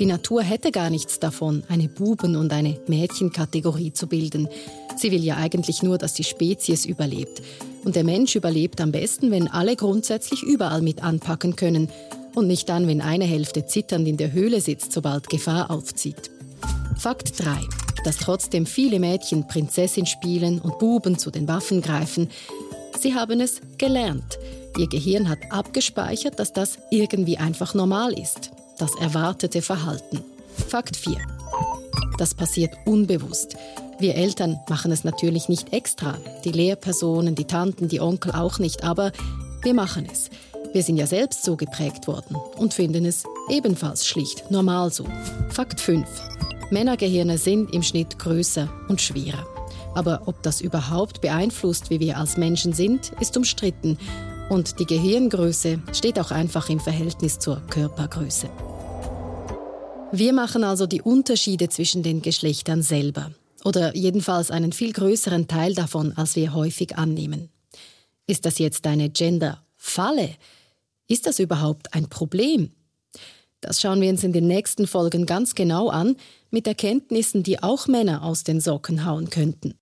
[0.00, 4.48] Die Natur hätte gar nichts davon, eine Buben- und eine Mädchenkategorie zu bilden.
[4.96, 7.42] Sie will ja eigentlich nur, dass die Spezies überlebt.
[7.86, 11.88] Und der Mensch überlebt am besten, wenn alle grundsätzlich überall mit anpacken können
[12.34, 16.28] und nicht dann, wenn eine Hälfte zitternd in der Höhle sitzt, sobald Gefahr aufzieht.
[16.98, 17.60] Fakt 3.
[18.02, 22.28] Dass trotzdem viele Mädchen Prinzessin spielen und Buben zu den Waffen greifen.
[22.98, 24.36] Sie haben es gelernt.
[24.76, 28.50] Ihr Gehirn hat abgespeichert, dass das irgendwie einfach normal ist.
[28.78, 30.24] Das erwartete Verhalten.
[30.68, 31.18] Fakt 4.
[32.18, 33.56] Das passiert unbewusst.
[33.98, 38.84] Wir Eltern machen es natürlich nicht extra, die Lehrpersonen, die Tanten, die Onkel auch nicht,
[38.84, 39.10] aber
[39.62, 40.28] wir machen es.
[40.74, 45.06] Wir sind ja selbst so geprägt worden und finden es ebenfalls schlicht normal so.
[45.48, 46.06] Fakt 5.
[46.70, 49.46] Männergehirne sind im Schnitt größer und schwerer.
[49.94, 53.96] Aber ob das überhaupt beeinflusst, wie wir als Menschen sind, ist umstritten.
[54.50, 58.50] Und die Gehirngröße steht auch einfach im Verhältnis zur Körpergröße.
[60.12, 63.30] Wir machen also die Unterschiede zwischen den Geschlechtern selber
[63.64, 67.48] oder jedenfalls einen viel größeren Teil davon, als wir häufig annehmen.
[68.26, 70.30] Ist das jetzt eine Gender-Falle?
[71.08, 72.70] Ist das überhaupt ein Problem?
[73.60, 76.16] Das schauen wir uns in den nächsten Folgen ganz genau an,
[76.50, 79.74] mit Erkenntnissen, die auch Männer aus den Socken hauen könnten.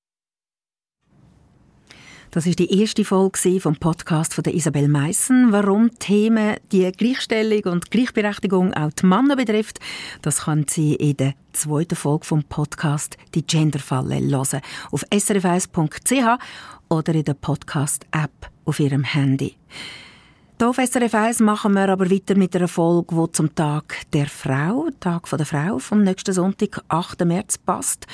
[2.34, 5.52] Das ist die erste Folge vom Podcast von Isabel Meissen.
[5.52, 9.78] Warum Themen die Gleichstellung und Gleichberechtigung auch die Männer betrifft,
[10.20, 14.62] das kann Sie in der zweiten Folge vom Podcast «Die Genderfalle» hören.
[14.90, 16.40] Auf srf1.ch
[16.88, 19.54] oder in der Podcast-App auf Ihrem Handy.
[20.58, 24.26] Hier auf SRF 1 machen wir aber weiter mit einer Folge, die zum Tag der
[24.26, 27.24] Frau, Tag der Frau, vom nächsten Sonntag, 8.
[27.26, 28.08] März, passt.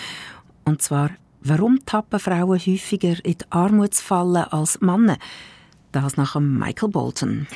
[0.66, 1.09] Und zwar
[1.42, 5.16] Warum tappen Frauen häufiger in die Armutsfalle als Männer?
[5.90, 7.46] Das nach Michael Bolton.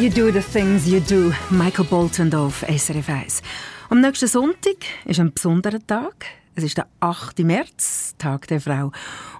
[0.00, 1.32] You do the things you do.
[1.50, 3.42] Michael Bolton auf SRF 1.
[3.90, 6.26] Am nächsten Sonntag ist ein besonderer Tag.
[6.56, 7.38] Es ist der 8.
[7.40, 8.90] März, Tag der Frau.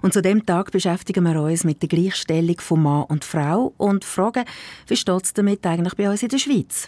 [0.01, 4.05] Und zu dem Tag beschäftigen wir uns mit der Gleichstellung von Mann und Frau und
[4.05, 4.45] fragen,
[4.87, 6.87] wie steht es damit eigentlich bei uns in der Schweiz?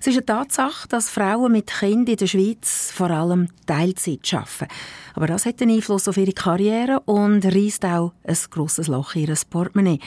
[0.00, 4.68] Es ist eine Tatsache, dass Frauen mit Kindern in der Schweiz vor allem Teilzeit arbeiten.
[5.14, 9.28] Aber das hat einen Einfluss auf ihre Karriere und reißt auch ein grosses Loch in
[9.28, 10.00] ihr Portemonnaie,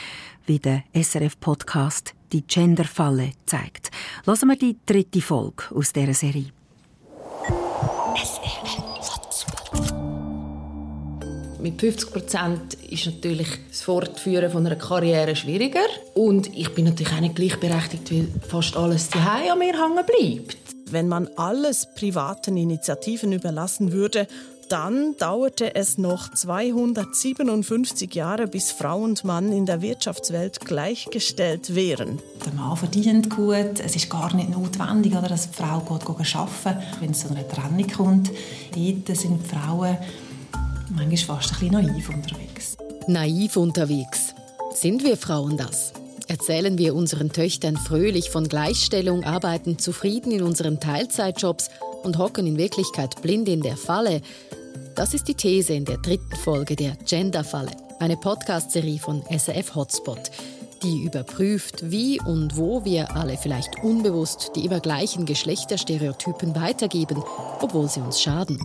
[0.46, 3.92] wie der SRF-Podcast «Die Genderfalle» zeigt.
[4.26, 6.52] Lassen wir die dritte Folge aus dieser Serie.
[11.62, 15.86] Mit 50 Prozent ist natürlich das Fortführen von einer Karriere schwieriger.
[16.16, 20.58] Und ich bin natürlich auch nicht gleichberechtigt, weil fast alles daheim an mir hängen bleibt.
[20.90, 24.28] Wenn man alles privaten Initiativen überlassen würde,
[24.72, 32.20] dann dauerte es noch 257 Jahre, bis Frau und Mann in der Wirtschaftswelt gleichgestellt wären.
[32.46, 36.82] Der Mann verdient gut, es ist gar nicht notwendig, oder, dass die Frau geht arbeiten
[37.02, 39.98] Wenn es zu einer Trennung kommt, dort sind die Frauen
[40.90, 42.78] manchmal fast ein bisschen naiv unterwegs.
[43.08, 44.34] Naiv unterwegs.
[44.74, 45.92] Sind wir Frauen das?
[46.30, 51.70] Erzählen wir unseren Töchtern fröhlich von Gleichstellung, arbeiten zufrieden in unseren Teilzeitjobs
[52.04, 54.22] und hocken in Wirklichkeit blind in der Falle?
[54.96, 60.32] Das ist die These in der dritten Folge der Gender-Falle, eine Podcast-Serie von SRF Hotspot,
[60.84, 67.24] die überprüft, wie und wo wir alle vielleicht unbewusst die immer gleichen Geschlechterstereotypen weitergeben,
[67.62, 68.60] obwohl sie uns schaden.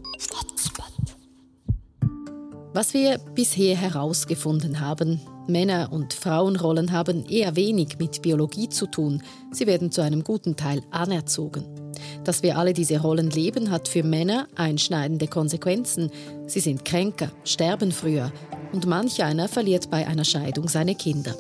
[2.73, 9.23] Was wir bisher herausgefunden haben, Männer- und Frauenrollen haben eher wenig mit Biologie zu tun.
[9.53, 11.86] Sie werden zu einem guten Teil anerzogen.
[12.27, 16.11] Dass wir alle diese Rollen leben, hat für Männer einschneidende Konsequenzen.
[16.49, 18.33] Sie sind kränker, sterben früher
[18.73, 21.37] und manch einer verliert bei einer Scheidung seine Kinder.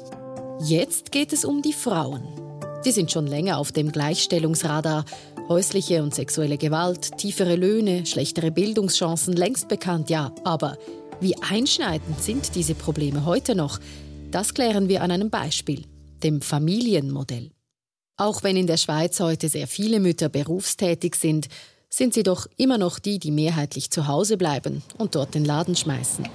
[0.60, 2.22] Jetzt geht es um die Frauen.
[2.84, 5.04] Die sind schon länger auf dem Gleichstellungsradar.
[5.48, 10.78] Häusliche und sexuelle Gewalt, tiefere Löhne, schlechtere Bildungschancen längst bekannt, ja, aber
[11.20, 13.80] wie einschneidend sind diese Probleme heute noch?
[14.30, 15.84] Das klären wir an einem Beispiel,
[16.22, 17.55] dem Familienmodell.
[18.18, 21.48] Auch wenn in der Schweiz heute sehr viele Mütter berufstätig sind,
[21.90, 25.76] sind sie doch immer noch die, die mehrheitlich zu Hause bleiben und dort den Laden
[25.76, 26.26] schmeißen.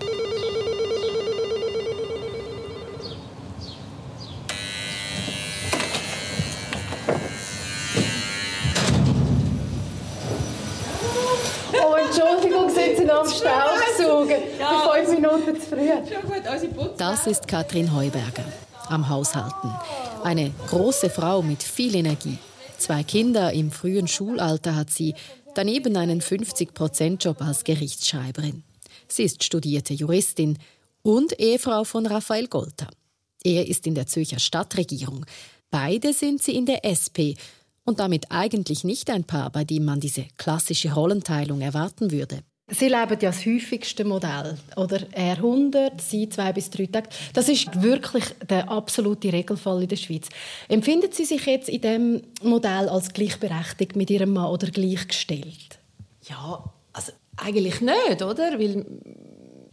[13.09, 14.37] am Staubsaugen.
[14.57, 15.89] Ja, fünf Minuten zu früh.
[16.97, 18.45] Das ist Katrin Heuberger
[18.91, 19.71] am Haushalten.
[20.23, 22.37] Eine große Frau mit viel Energie.
[22.77, 25.15] Zwei Kinder im frühen Schulalter hat sie,
[25.55, 28.63] daneben einen 50-Prozent-Job als Gerichtsschreiberin.
[29.07, 30.57] Sie ist studierte Juristin
[31.03, 32.87] und Ehefrau von Raphael Golter.
[33.43, 35.25] Er ist in der Zürcher Stadtregierung.
[35.69, 37.35] Beide sind sie in der SP
[37.83, 42.43] und damit eigentlich nicht ein Paar, bei dem man diese klassische Rollenteilung erwarten würde.
[42.73, 45.01] Sie leben ja das häufigste Modell, oder?
[45.11, 47.09] Er 100, sie zwei bis drei Tage.
[47.33, 50.29] Das ist wirklich der absolute Regelfall in der Schweiz.
[50.69, 55.79] Empfinden Sie sich jetzt in diesem Modell als gleichberechtigt mit Ihrem Mann oder gleichgestellt?
[56.29, 58.57] Ja, also eigentlich nicht, oder?
[58.57, 58.85] Weil,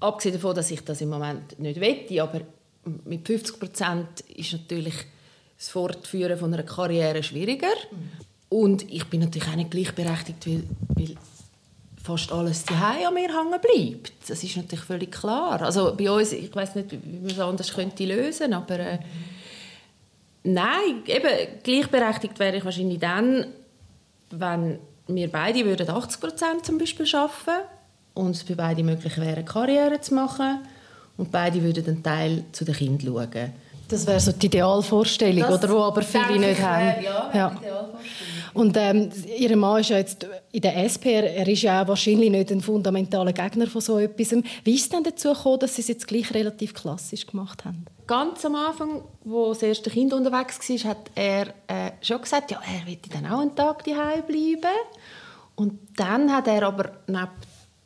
[0.01, 2.41] abgesehen davon, dass ich das im Moment nicht wette, aber
[3.05, 4.95] mit 50 Prozent ist natürlich
[5.57, 7.67] das Fortführen von einer Karriere schwieriger.
[7.91, 8.11] Mhm.
[8.49, 10.63] Und ich bin natürlich auch nicht gleichberechtigt, weil,
[10.97, 11.17] weil
[12.09, 14.13] fast alles daheim an mir hängen bleibt.
[14.27, 15.61] Das ist natürlich völlig klar.
[15.61, 18.99] Also bei uns, ich weiß nicht, wie man es anders könnte lösen, aber äh,
[20.43, 23.47] nein, eben gleichberechtigt wäre ich wahrscheinlich dann,
[24.31, 27.61] wenn wir beide würden 80 Prozent zum Beispiel schaffen
[28.15, 30.61] und es für beide möglich wäre, Karriere zu machen
[31.19, 33.53] und beide würden einen Teil zu den Kindern schauen.
[33.89, 37.03] Das wäre so die Idealvorstellung, das oder wo aber viele nicht haben.
[37.03, 37.61] Ja, ja.
[38.53, 42.31] Und ähm, Ihr Mann ist ja jetzt in der SP, er ist ja auch wahrscheinlich
[42.31, 44.35] nicht ein fundamentaler Gegner von so etwas.
[44.65, 47.87] Wie ist es denn dazu gekommen, dass Sie es jetzt gleich relativ klassisch gemacht haben?
[48.07, 52.61] Ganz am Anfang, wo das erste Kind unterwegs war, hat er äh, schon gesagt, ja,
[52.61, 54.77] er will dann auch einen Tag daheim bleiben.
[55.55, 57.29] Und dann hat er aber neben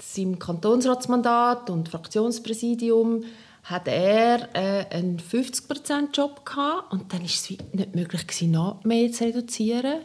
[0.01, 3.25] seinem Kantonsratsmandat und Fraktionspräsidium
[3.63, 9.11] hat er äh, einen 50%-Job gehabt und dann war es nicht möglich gewesen, noch mehr
[9.13, 10.01] zu reduzieren.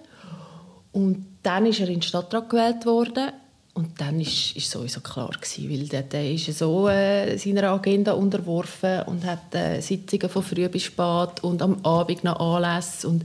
[0.91, 3.31] Und dann ist er in den Stadtrat gewählt worden
[3.73, 8.13] und dann ist, ist sowieso klar gewesen, weil der, der ist so äh, seiner Agenda
[8.13, 13.23] unterworfen und hat äh, Sitzungen von früh bis spät und am Abend noch Anlässe und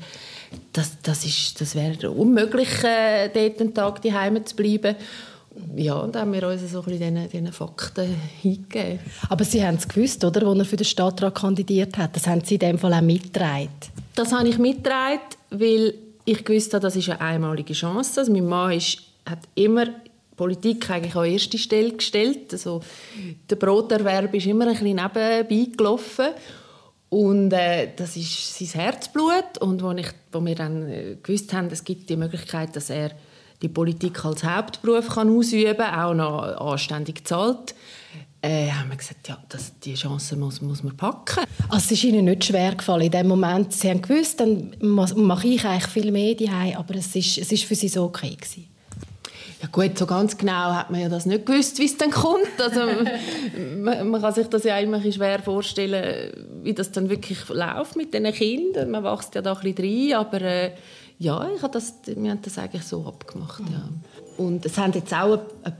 [0.74, 1.24] das, das,
[1.58, 4.96] das wäre unmöglich, äh, dort einen Tag daheim zu bleiben.
[5.76, 9.00] Ja, und haben wir uns so ein bisschen diesen, diesen Fakten hingegeben.
[9.28, 12.16] Aber Sie haben es gewusst, oder, als er für den Stadtrat kandidiert hat.
[12.16, 13.68] Das haben Sie in dem Fall auch mitgetragen.
[14.14, 18.20] Das habe ich mitgetragen, weil ich gewusst habe, das ist eine einmalige Chance.
[18.20, 19.86] Also mein Mann ist, hat immer
[20.36, 22.52] Politik eigentlich an erste Stelle gestellt.
[22.52, 22.80] Also,
[23.48, 26.26] der Broterwerb ist immer ein bisschen nebenbei gelaufen.
[27.10, 29.58] Und äh, das ist sein Herzblut.
[29.60, 33.10] Und als, ich, als wir dann äh, gewusst haben, es gibt die Möglichkeit, dass er
[33.62, 37.74] die Politik als Hauptberuf kann ausüben kann, auch noch anständig zahlt,
[38.44, 41.44] äh, haben wir gesagt, ja, das, die Chance muss, muss man packen.
[41.68, 43.72] Also es ist Ihnen nicht schwer gefallen in dem Moment.
[43.72, 47.64] Sie haben gewusst, dann mache ich eigentlich viel mehr daheim, aber es ist, es ist
[47.64, 48.66] für Sie so okay gewesen.
[49.62, 52.60] Ja gut, so ganz genau hat man ja das nicht gewusst, wie es dann kommt.
[52.60, 52.80] Also,
[53.78, 56.32] man, man, kann sich das ja immer schwer vorstellen,
[56.64, 58.90] wie das dann wirklich läuft mit den Kindern.
[58.90, 60.72] Man wächst ja da ein bisschen rein, aber äh,
[61.22, 63.62] ja, ich habe das, wir haben das eigentlich so abgemacht.
[63.70, 63.88] Ja.
[64.36, 65.76] Und es haben jetzt auch eine, eine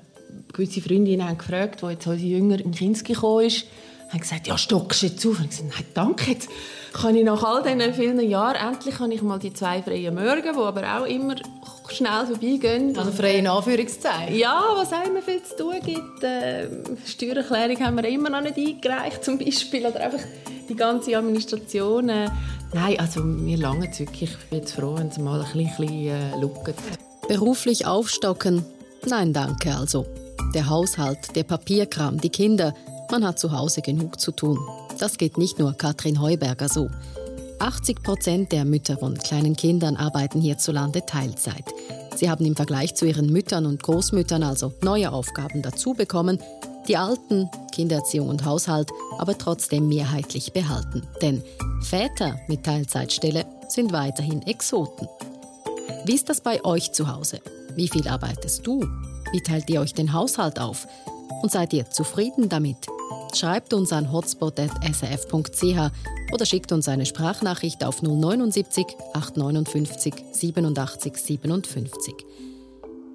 [0.52, 3.66] gewisse Freundinnen haben gefragt, wo jetzt unsere Jünger in Kinski gekommen ist,
[4.10, 5.38] haben gesagt, ja, stockst du jetzt auf?
[5.38, 6.48] Und ich gesagt, nein, danke, jetzt
[6.92, 10.42] kann ich nach all diesen vielen Jahren, endlich kann ich mal die zwei freien Morgen,
[10.42, 11.34] die aber auch immer
[11.88, 12.96] schnell vorbeigehen.
[12.96, 14.36] Also freie in Anführungszeichen?
[14.36, 16.22] Ja, was auch immer viel zu tun gibt.
[16.22, 16.68] Äh,
[17.06, 19.86] Steuererklärung haben wir immer noch nicht eingereicht zum Beispiel.
[19.86, 20.20] Oder einfach
[20.68, 22.08] die ganze Administration.
[22.08, 22.28] Äh,
[22.72, 24.30] nein, also mir lange es wirklich.
[24.30, 26.74] Ich bin froh, wenn sie mal ein bisschen äh, schauen.
[27.28, 28.64] Beruflich aufstocken?
[29.06, 30.06] Nein, danke also.
[30.54, 32.74] Der Haushalt, der Papierkram, die Kinder.
[33.10, 34.58] Man hat zu Hause genug zu tun.
[34.98, 36.88] Das geht nicht nur Katrin Heuberger so.
[37.58, 41.64] 80 Prozent der Mütter von kleinen Kindern arbeiten hierzulande Teilzeit.
[42.16, 46.38] Sie haben im Vergleich zu ihren Müttern und Großmüttern also neue Aufgaben dazu bekommen,
[46.88, 51.02] die alten, Kindererziehung und Haushalt, aber trotzdem mehrheitlich behalten.
[51.20, 51.42] Denn
[51.82, 55.08] Väter mit Teilzeitstelle sind weiterhin Exoten.
[56.04, 57.40] Wie ist das bei euch zu Hause?
[57.74, 58.80] Wie viel arbeitest du?
[59.32, 60.86] Wie teilt ihr euch den Haushalt auf?
[61.42, 62.76] Und seid ihr zufrieden damit?
[63.34, 65.90] Schreibt uns an hotspot.srf.ch
[66.32, 72.14] oder schickt uns eine Sprachnachricht auf 079 859 87 57.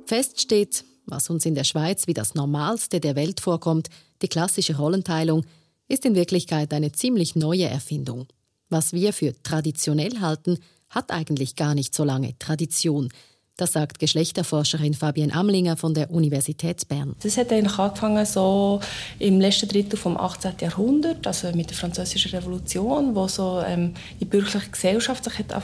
[0.05, 3.89] Fest steht, was uns in der Schweiz wie das Normalste der Welt vorkommt,
[4.21, 5.45] die klassische Rollenteilung,
[5.87, 8.27] ist in Wirklichkeit eine ziemlich neue Erfindung.
[8.69, 13.09] Was wir für traditionell halten, hat eigentlich gar nicht so lange Tradition.
[13.57, 17.15] Das sagt Geschlechterforscherin Fabienne Amlinger von der Universität Bern.
[17.23, 18.79] Das hat eigentlich angefangen so
[19.17, 20.53] im letzten Drittel vom 18.
[20.61, 25.55] Jahrhundert, also mit der Französischen Revolution, wo so ähm, die bürgerliche Gesellschaft sich hat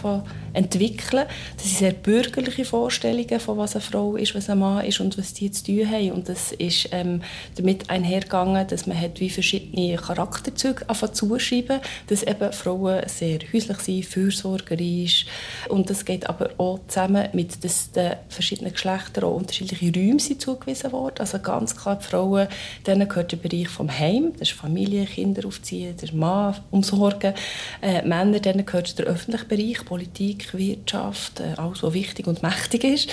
[0.53, 1.25] entwickeln.
[1.56, 5.15] Das sind sehr bürgerliche Vorstellungen von was eine Frau ist, was ein Mann ist und
[5.19, 6.13] was die zu tun haben.
[6.13, 7.21] Und das ist ähm,
[7.58, 14.06] damit einhergegangen, dass man hat wie verschiedene Charakterzüge zuschreiben, dass eben Frauen sehr häuslich sind,
[14.06, 15.27] fürsorgerisch
[15.69, 20.41] und das geht aber auch zusammen mit das den verschiedenen Geschlechtern auch unterschiedliche Räume sind
[20.41, 21.15] zugewiesen worden.
[21.19, 22.48] Also ganz klar, die Frauen,
[22.86, 27.34] denen gehört der Bereich vom Heim, das ist Familie, Kinder aufziehen, der Mann umsorgen.
[27.81, 32.84] Äh, Männer, denen gehört der öffentliche Bereich, Politik, Wirtschaft, äh, alles, was wichtig und mächtig
[32.84, 33.10] ist.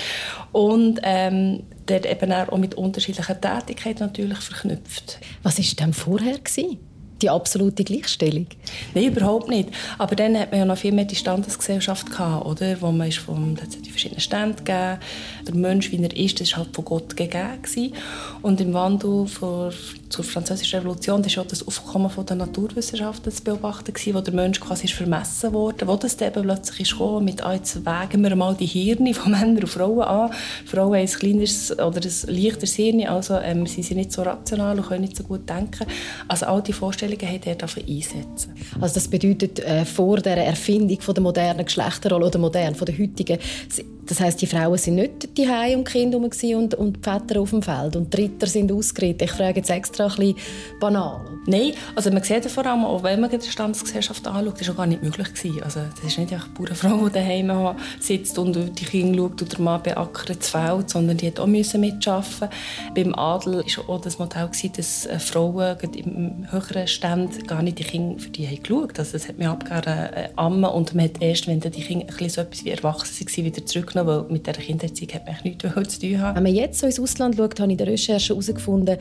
[0.51, 5.19] Und ähm, dort eben auch mit unterschiedlichen Tätigkeiten natürlich verknüpft.
[5.43, 6.37] Was war denn vorher?
[6.37, 6.90] Gewesen?
[7.21, 8.47] Die absolute Gleichstellung?
[8.93, 9.69] Nein, überhaupt nicht.
[9.97, 12.81] Aber dann hat man ja noch viel mehr die Standesgesellschaft gehabt, oder?
[12.81, 14.99] Wo man ist vom, da die verschiedenen Stände gegeben.
[15.47, 17.61] Der Mensch, wie er ist, das war halt von Gott gegeben.
[17.61, 17.93] Gewesen.
[18.41, 19.71] Und im Wandel vor,
[20.11, 24.85] zur Französischen Revolution war auch das Aufkommen der Naturwissenschaften zu beobachten, wo der Mensch quasi
[24.85, 25.87] ist vermessen wurde.
[25.87, 29.57] Wo das dann plötzlich ist gekommen, mit jetzt wägen wir mal die Hirne von Männern
[29.57, 30.31] und Frauen an.
[30.65, 34.77] Frauen haben ein kleineres oder ein leichteres Hirn, also ähm, sie sind nicht so rational
[34.77, 35.85] und können nicht so gut denken.
[36.27, 38.53] Also all die Vorstellungen Vorstellungen haben, dafür einsetzen.
[38.79, 43.39] Also das bedeutet, äh, vor der Erfindung der modernen Geschlechterrolle oder modern von der heutigen,
[44.05, 47.51] das heißt, die Frauen sind nicht die Hause und Kinder und, und die Väter auf
[47.51, 49.25] dem Feld und die Ritter sind ausgeritten.
[49.25, 50.35] Ich frage jetzt extra ein bisschen
[50.79, 51.21] banal.
[51.45, 54.75] Nein, also man sieht ja vor allem, auch wenn man die Standesgesellschaft anschaut, das war
[54.75, 55.33] gar nicht möglich.
[55.33, 55.63] Gewesen.
[55.63, 59.51] Also das ist nicht einfach eine Bauernfrau, die daheim sitzt und die Kinder schaut und
[59.53, 62.49] der Mann beackert das Feld, sondern die hat auch mitarbeiten
[62.95, 68.19] Beim Adel war auch das Modell, dass Frauen im höheren Stand gar nicht die Kinder
[68.19, 68.99] für die haben geschaut.
[68.99, 72.07] Also das hat man abgegeben, äh, ammen und man hat erst, wenn die Kinder ein
[72.07, 75.93] bisschen so etwas wie erwachsen waren, wieder zurückgenommen, weil mit der Kindererziehung hat man nichts
[75.95, 76.35] zu tun haben.
[76.35, 78.97] Wenn man jetzt so ins Ausland schaut, habe ich in der Recherche herausgefunden,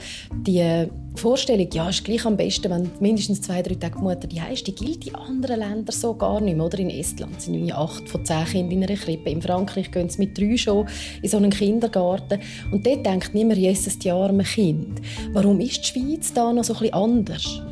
[0.46, 0.86] die
[1.16, 4.66] Vorstellung, ja, ist gleich am besten, wenn mindestens zwei, drei Tage die Mutter die ist,
[4.66, 6.66] die gilt in anderen Ländern so gar nicht mehr.
[6.66, 9.30] Oder in Estland sind irgendwie acht von zehn Kindern in einer Krippe.
[9.30, 10.86] In Frankreich gehen sie mit drei schon
[11.22, 12.40] in so einen Kindergarten.
[12.70, 15.00] Und dort denkt niemand, Jesus, die arme Kind.
[15.32, 17.62] Warum ist die Schweiz da noch so ein bisschen anders?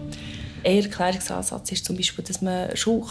[0.64, 3.02] Ein Erklärungsansatz ist zum Beispiel, dass man schon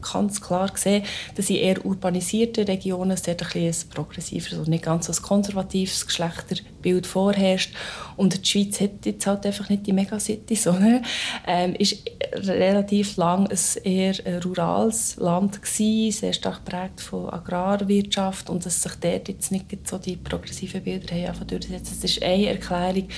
[0.00, 5.06] ganz klar gesehen, dass in eher urbanisierten Regionen dort ein, ein progressives und nicht ganz
[5.06, 7.74] so konservatives Geschlechterbild vorherrscht.
[8.16, 11.04] Und die Schweiz hat jetzt halt einfach nicht die Megacity, sondern
[11.46, 12.02] ähm, ist
[12.34, 18.92] relativ lang ein eher rurales Land gewesen, sehr stark geprägt von Agrarwirtschaft und dass sich
[19.00, 21.96] dort jetzt nicht so die progressiven Bilder haben durchsetzen.
[22.00, 23.08] Das ist eine Erklärung.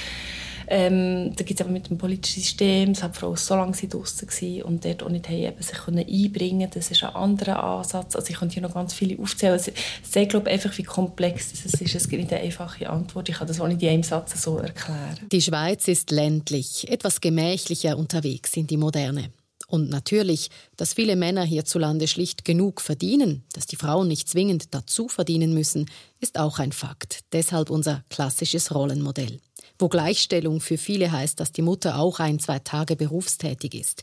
[0.72, 4.62] Ähm, da gibt es aber mit dem politischen System, es hat Frauen so lange draußen
[4.62, 8.14] und dort auch nicht haben, eben sich können einbringen Das ist ein anderer Ansatz.
[8.14, 9.60] Also ich könnte hier noch ganz viele aufzählen.
[9.60, 11.94] Ich sehe glaube einfach, wie komplex das ist.
[11.96, 13.28] Es gibt nicht eine einfache Antwort.
[13.28, 15.18] Ich kann das auch nicht in einem Satz so erklären.
[15.32, 19.32] Die Schweiz ist ländlich, etwas gemächlicher unterwegs in die Moderne.
[19.66, 25.08] Und natürlich, dass viele Männer hierzulande schlicht genug verdienen, dass die Frauen nicht zwingend dazu
[25.08, 25.88] verdienen müssen,
[26.20, 27.20] ist auch ein Fakt.
[27.32, 29.40] Deshalb unser klassisches Rollenmodell
[29.80, 34.02] wo Gleichstellung für viele heißt, dass die Mutter auch ein, zwei Tage berufstätig ist.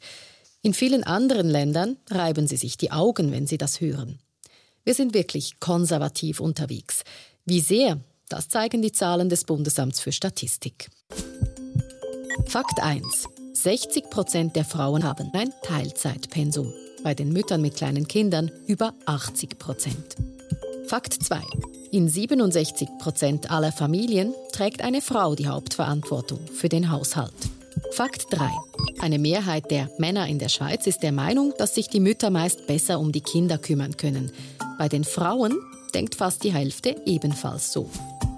[0.61, 4.19] In vielen anderen Ländern reiben sie sich die Augen, wenn sie das hören.
[4.83, 7.03] Wir sind wirklich konservativ unterwegs.
[7.45, 7.99] Wie sehr,
[8.29, 10.89] das zeigen die Zahlen des Bundesamts für Statistik.
[12.47, 13.27] Fakt 1.
[13.53, 16.73] 60 Prozent der Frauen haben ein Teilzeitpensum.
[17.03, 20.15] Bei den Müttern mit kleinen Kindern über 80 Prozent.
[20.87, 21.41] Fakt 2.
[21.91, 27.33] In 67 Prozent aller Familien trägt eine Frau die Hauptverantwortung für den Haushalt.
[27.91, 28.49] Fakt 3.
[28.99, 32.67] Eine Mehrheit der Männer in der Schweiz ist der Meinung, dass sich die Mütter meist
[32.67, 34.31] besser um die Kinder kümmern können.
[34.77, 35.57] Bei den Frauen
[35.93, 37.89] denkt fast die Hälfte ebenfalls so.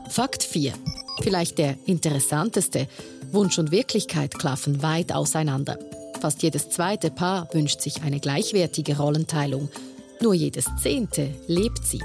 [0.09, 0.73] Fakt 4.
[1.21, 2.87] Vielleicht der interessanteste.
[3.31, 5.79] Wunsch und Wirklichkeit klaffen weit auseinander.
[6.19, 9.69] Fast jedes zweite Paar wünscht sich eine gleichwertige Rollenteilung.
[10.21, 12.01] Nur jedes zehnte lebt sie.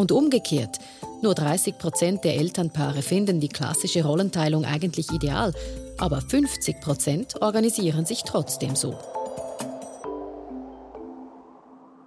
[0.00, 0.78] Und umgekehrt,
[1.20, 5.52] nur 30 Prozent der Elternpaare finden die klassische Rollenteilung eigentlich ideal,
[5.98, 8.98] aber 50 Prozent organisieren sich trotzdem so.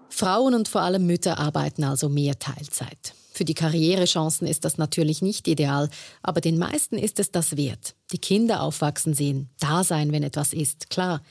[0.10, 3.14] Frauen und vor allem Mütter arbeiten also mehr Teilzeit.
[3.32, 5.88] Für die Karrierechancen ist das natürlich nicht ideal,
[6.24, 7.94] aber den meisten ist es das wert.
[8.12, 11.22] Die Kinder aufwachsen sehen, da sein, wenn etwas ist, klar.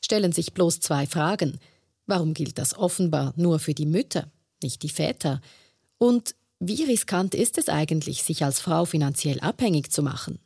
[0.00, 1.58] Stellen sich bloß zwei Fragen.
[2.06, 4.30] Warum gilt das offenbar nur für die Mütter,
[4.62, 5.40] nicht die Väter?
[6.04, 10.38] Und wie riskant ist es eigentlich, sich als Frau finanziell abhängig zu machen?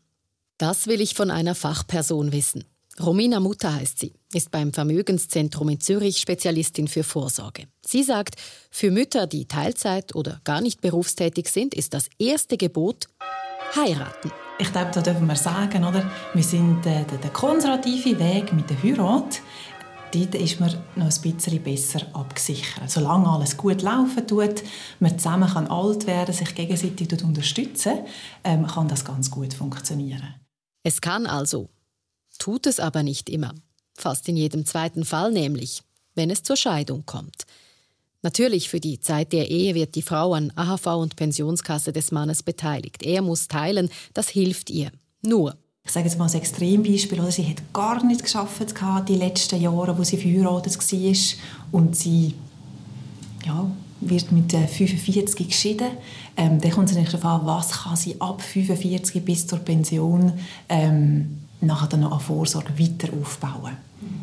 [0.57, 2.63] Das will ich von einer Fachperson wissen.
[3.01, 7.65] Romina Mutter heißt sie, ist beim Vermögenszentrum in Zürich Spezialistin für Vorsorge.
[7.85, 8.37] Sie sagt,
[8.71, 13.09] für Mütter, die Teilzeit oder gar nicht berufstätig sind, ist das erste Gebot
[13.75, 14.31] heiraten.
[14.61, 16.09] Ich glaube, da dürfen wir sagen, oder?
[16.35, 19.41] wir sind der, der, der konservative Weg mit der Heirat
[20.13, 22.91] dort ist man noch ein bisschen besser abgesichert.
[22.91, 24.63] Solange alles gut laufen tut,
[25.01, 28.01] man zusammen kann alt werden, sich gegenseitig unterstützen,
[28.45, 30.35] ähm, kann das ganz gut funktionieren.
[30.83, 31.69] Es kann also,
[32.39, 33.55] tut es aber nicht immer.
[33.95, 35.83] Fast in jedem zweiten Fall nämlich,
[36.15, 37.45] wenn es zur Scheidung kommt.
[38.23, 42.43] Natürlich für die Zeit der Ehe wird die Frau an AHV und Pensionskasse des Mannes
[42.43, 43.05] beteiligt.
[43.05, 44.91] Er muss teilen, das hilft ihr.
[45.23, 45.57] Nur,
[45.89, 47.33] ich sage jetzt mal ein Extrembeispiel, oder?
[47.33, 48.75] sie hat gar nicht geschafft
[49.09, 51.15] die letzten Jahre, wo sie verheiratet war
[51.73, 52.35] und sie
[53.47, 53.71] ja,
[54.03, 55.89] wird mit 45 äh, geschieden.
[56.37, 60.35] Ähm, dann kommt es natürlich darauf an, was kann sie ab 45 bis zur Pension
[60.69, 63.79] ähm, nachher dann noch an Vorsorge weiter aufbauen.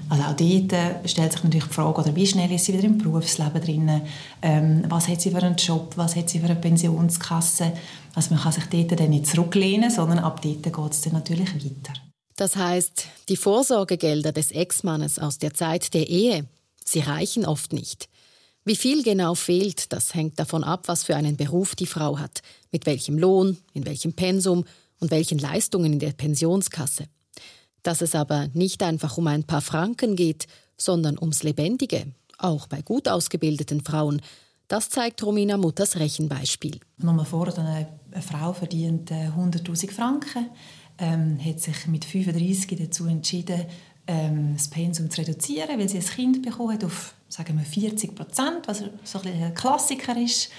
[0.07, 2.83] Also auch dort äh, stellt sich natürlich die Frage, oder wie schnell ist sie wieder
[2.83, 4.01] im Berufsleben drin,
[4.43, 7.73] ähm, was hat sie für einen Job, was hat sie für eine Pensionskasse.
[8.15, 11.53] Also man kann sich dort dann nicht zurücklehnen, sondern ab dort geht es dann natürlich
[11.53, 11.93] weiter.
[12.37, 16.45] Das heißt, die Vorsorgegelder des Ex-Mannes aus der Zeit der Ehe,
[16.83, 18.09] sie reichen oft nicht.
[18.65, 22.41] Wie viel genau fehlt, das hängt davon ab, was für einen Beruf die Frau hat,
[22.71, 24.65] mit welchem Lohn, in welchem Pensum
[24.99, 27.05] und welchen Leistungen in der Pensionskasse.
[27.83, 30.47] Dass es aber nicht einfach um ein paar Franken geht,
[30.77, 32.07] sondern ums Lebendige,
[32.37, 34.21] auch bei gut ausgebildeten Frauen,
[34.67, 36.79] das zeigt Romina Mutters Rechenbeispiel.
[36.97, 37.45] Wenn man vor,
[38.15, 40.49] eine, Frau verdient 100.000 äh, Franken,
[40.97, 43.65] ähm, hat sich mit 35 dazu entschieden,
[44.07, 48.15] ähm, das Pensum zu reduzieren, weil sie ein Kind bekommen hat auf sagen wir 40
[48.15, 50.49] Prozent, was so ein, ein Klassiker ist.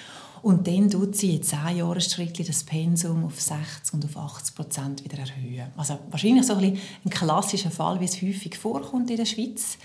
[0.43, 4.55] Und dann tut sie in zehn Jahren Schritt das Pensum auf 60 und auf 80
[4.55, 5.73] Prozent wieder erhöhen.
[5.77, 9.79] Also wahrscheinlich so ein, ein klassischer Fall, wie es häufig vorkommt in der Schweiz.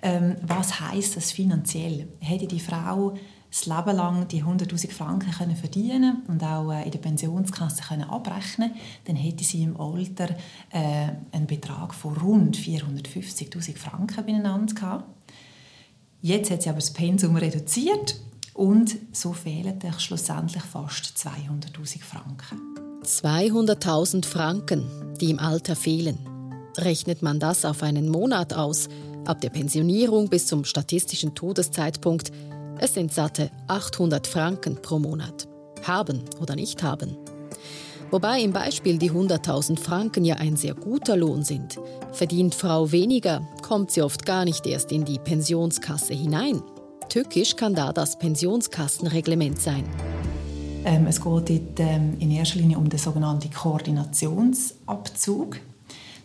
[0.00, 2.08] Ähm, was heißt das finanziell?
[2.20, 3.14] Hätte die Frau
[3.50, 8.08] das Leben lang die 100'000 Franken können verdienen und auch äh, in der Pensionskasse können
[8.08, 8.72] abrechnen
[9.04, 10.28] dann hätte sie im Alter
[10.70, 15.04] äh, einen Betrag von rund 450'000 Franken beieinander gehabt.
[16.22, 18.20] Jetzt hat sie aber das Pensum reduziert
[18.54, 22.60] und so fehlen schlussendlich fast 200.000 Franken.
[23.02, 24.84] 200.000 Franken,
[25.20, 26.18] die im Alter fehlen.
[26.76, 28.88] Rechnet man das auf einen Monat aus,
[29.24, 32.30] ab der Pensionierung bis zum statistischen Todeszeitpunkt,
[32.78, 35.46] es sind satte 800 Franken pro Monat.
[35.82, 37.16] Haben oder nicht haben.
[38.10, 41.78] Wobei im Beispiel die 100.000 Franken ja ein sehr guter Lohn sind.
[42.12, 46.62] Verdient Frau weniger, kommt sie oft gar nicht erst in die Pensionskasse hinein.
[47.08, 49.84] Tückisch kann da das Pensionskassenreglement sein.
[50.84, 55.58] Ähm, es geht dort, ähm, in erster Linie um den sogenannten Koordinationsabzug.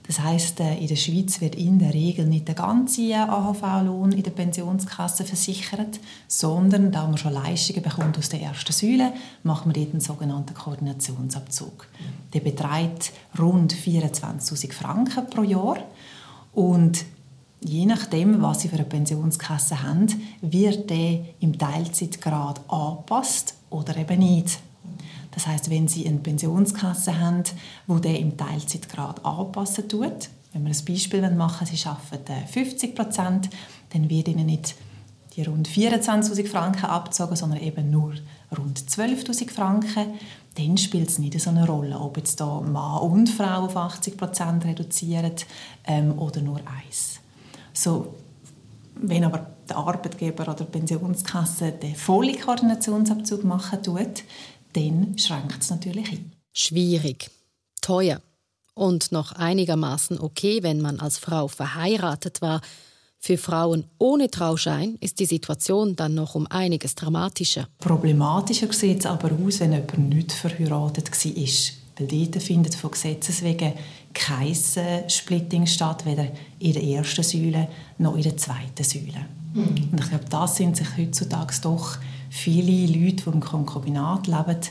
[0.08, 4.24] Das heißt, äh, in der Schweiz wird in der Regel nicht der ganze AHV-Lohn in
[4.24, 9.74] der Pensionskasse versichert, sondern da man schon Leistungen bekommt aus der ersten Säule, macht man
[9.74, 11.88] dort einen sogenannten Koordinationsabzug.
[12.34, 15.78] Der beträgt rund 24.000 Franken pro Jahr
[16.54, 17.06] und
[17.62, 20.08] je nachdem, was Sie für eine Pensionskasse haben,
[20.42, 24.60] wird der im Teilzeitgrad angepasst oder eben nicht.
[25.36, 27.44] Das heißt, wenn Sie eine Pensionskasse haben,
[27.88, 33.50] wo der im Teilzeitgrad anpassen tut, wenn wir ein Beispiel machen, Sie arbeiten 50 Prozent,
[33.92, 34.76] dann wird Ihnen nicht
[35.36, 38.14] die rund 24.000 Franken abgezogen, sondern eben nur
[38.58, 40.14] rund 12.000 Franken.
[40.58, 44.18] Dann spielt es nicht so eine Rolle, ob jetzt da Mann und Frau auf 80
[44.18, 45.34] Prozent reduzieren
[45.86, 47.20] ähm, oder nur eins.
[47.74, 48.16] So,
[48.96, 54.24] wenn aber der Arbeitgeber oder die Pensionskasse den vollen Koordinationsabzug machen tut,
[54.76, 56.32] dann schränkt es natürlich ein.
[56.54, 57.30] Schwierig,
[57.82, 58.22] teuer
[58.74, 62.62] und noch einigermaßen okay, wenn man als Frau verheiratet war.
[63.18, 67.68] Für Frauen ohne Trauschein ist die Situation dann noch um einiges dramatischer.
[67.80, 71.38] Problematischer sieht es aber aus, wenn jemand nicht verheiratet war.
[71.98, 73.74] Weil dort findet von Gesetzes wegen
[74.14, 76.28] kein äh, Splitting statt, weder
[76.60, 77.68] in der ersten Säule
[77.98, 79.26] noch in der zweiten Säule.
[79.54, 79.90] Mhm.
[79.92, 81.98] Und ich glaube, das sind sich heutzutage doch
[82.30, 84.62] viele Leute, die im Konkubinat leben,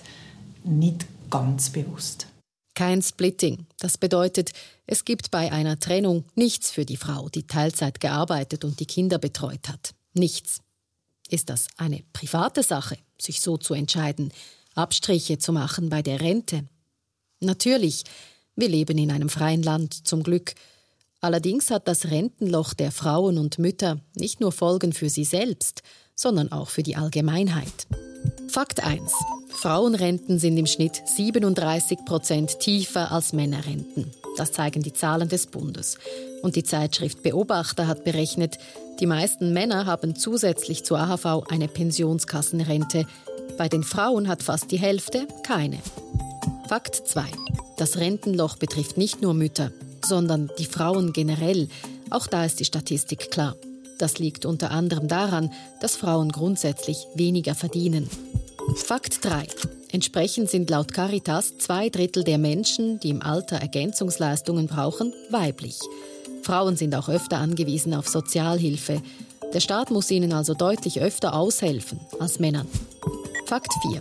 [0.64, 2.26] nicht ganz bewusst.
[2.74, 3.66] Kein Splitting.
[3.78, 4.52] Das bedeutet,
[4.86, 9.18] es gibt bei einer Trennung nichts für die Frau, die Teilzeit gearbeitet und die Kinder
[9.18, 9.94] betreut hat.
[10.12, 10.60] Nichts.
[11.30, 14.32] Ist das eine private Sache, sich so zu entscheiden,
[14.74, 16.64] Abstriche zu machen bei der Rente?
[17.40, 18.04] Natürlich,
[18.56, 20.54] wir leben in einem freien Land, zum Glück.
[21.20, 25.82] Allerdings hat das Rentenloch der Frauen und Mütter nicht nur Folgen für sie selbst,
[26.14, 27.86] sondern auch für die Allgemeinheit.
[28.48, 29.12] Fakt 1.
[29.50, 34.10] Frauenrenten sind im Schnitt 37 Prozent tiefer als Männerrenten.
[34.36, 35.98] Das zeigen die Zahlen des Bundes.
[36.42, 38.58] Und die Zeitschrift Beobachter hat berechnet,
[39.00, 43.06] die meisten Männer haben zusätzlich zur AHV eine Pensionskassenrente.
[43.58, 45.78] Bei den Frauen hat fast die Hälfte keine.
[46.68, 47.24] Fakt 2.
[47.76, 49.72] Das Rentenloch betrifft nicht nur Mütter,
[50.04, 51.68] sondern die Frauen generell.
[52.10, 53.56] Auch da ist die Statistik klar.
[53.98, 58.08] Das liegt unter anderem daran, dass Frauen grundsätzlich weniger verdienen.
[58.76, 59.46] Fakt 3.
[59.92, 65.78] Entsprechend sind laut Caritas zwei Drittel der Menschen, die im Alter Ergänzungsleistungen brauchen, weiblich.
[66.42, 69.00] Frauen sind auch öfter angewiesen auf Sozialhilfe.
[69.52, 72.66] Der Staat muss ihnen also deutlich öfter aushelfen als Männern.
[73.46, 74.00] Fakt 4.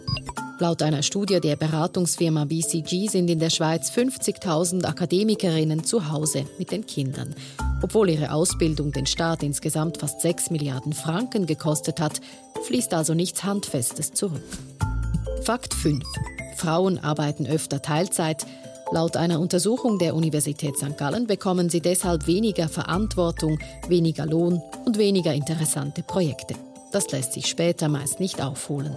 [0.59, 6.71] Laut einer Studie der Beratungsfirma BCG sind in der Schweiz 50.000 Akademikerinnen zu Hause mit
[6.71, 7.35] den Kindern.
[7.81, 12.21] Obwohl ihre Ausbildung den Staat insgesamt fast 6 Milliarden Franken gekostet hat,
[12.63, 14.43] fließt also nichts Handfestes zurück.
[15.41, 16.01] Fakt 5.
[16.55, 18.45] Frauen arbeiten öfter Teilzeit.
[18.91, 20.97] Laut einer Untersuchung der Universität St.
[20.97, 26.55] Gallen bekommen sie deshalb weniger Verantwortung, weniger Lohn und weniger interessante Projekte.
[26.93, 28.95] Das lässt sich später meist nicht aufholen.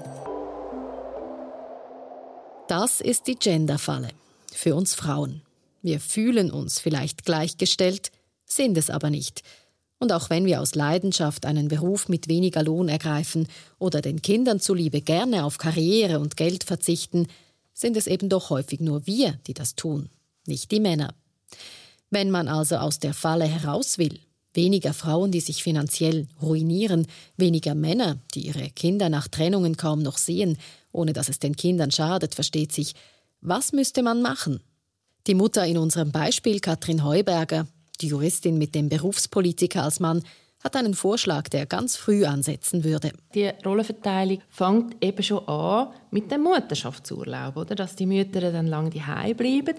[2.68, 4.08] Das ist die Genderfalle
[4.52, 5.42] für uns Frauen.
[5.82, 8.10] Wir fühlen uns vielleicht gleichgestellt,
[8.44, 9.42] sind es aber nicht.
[10.00, 13.46] Und auch wenn wir aus Leidenschaft einen Beruf mit weniger Lohn ergreifen
[13.78, 17.28] oder den Kindern zuliebe gerne auf Karriere und Geld verzichten,
[17.72, 20.08] sind es eben doch häufig nur wir, die das tun,
[20.44, 21.14] nicht die Männer.
[22.10, 24.18] Wenn man also aus der Falle heraus will,
[24.54, 27.06] weniger Frauen, die sich finanziell ruinieren,
[27.36, 30.58] weniger Männer, die ihre Kinder nach Trennungen kaum noch sehen
[30.96, 32.94] ohne dass es den Kindern schadet, versteht sich.
[33.40, 34.60] Was müsste man machen?
[35.26, 37.66] Die Mutter in unserem Beispiel, Katrin Heuberger,
[38.00, 40.22] die Juristin mit dem Berufspolitiker als Mann,
[40.66, 43.12] hat einen Vorschlag, der ganz früh ansetzen würde.
[43.34, 47.74] Die Rollenverteilung fängt eben schon an mit dem Mutterschaftsurlaub, oder?
[47.76, 49.76] dass die Mütter dann lange daheim bleiben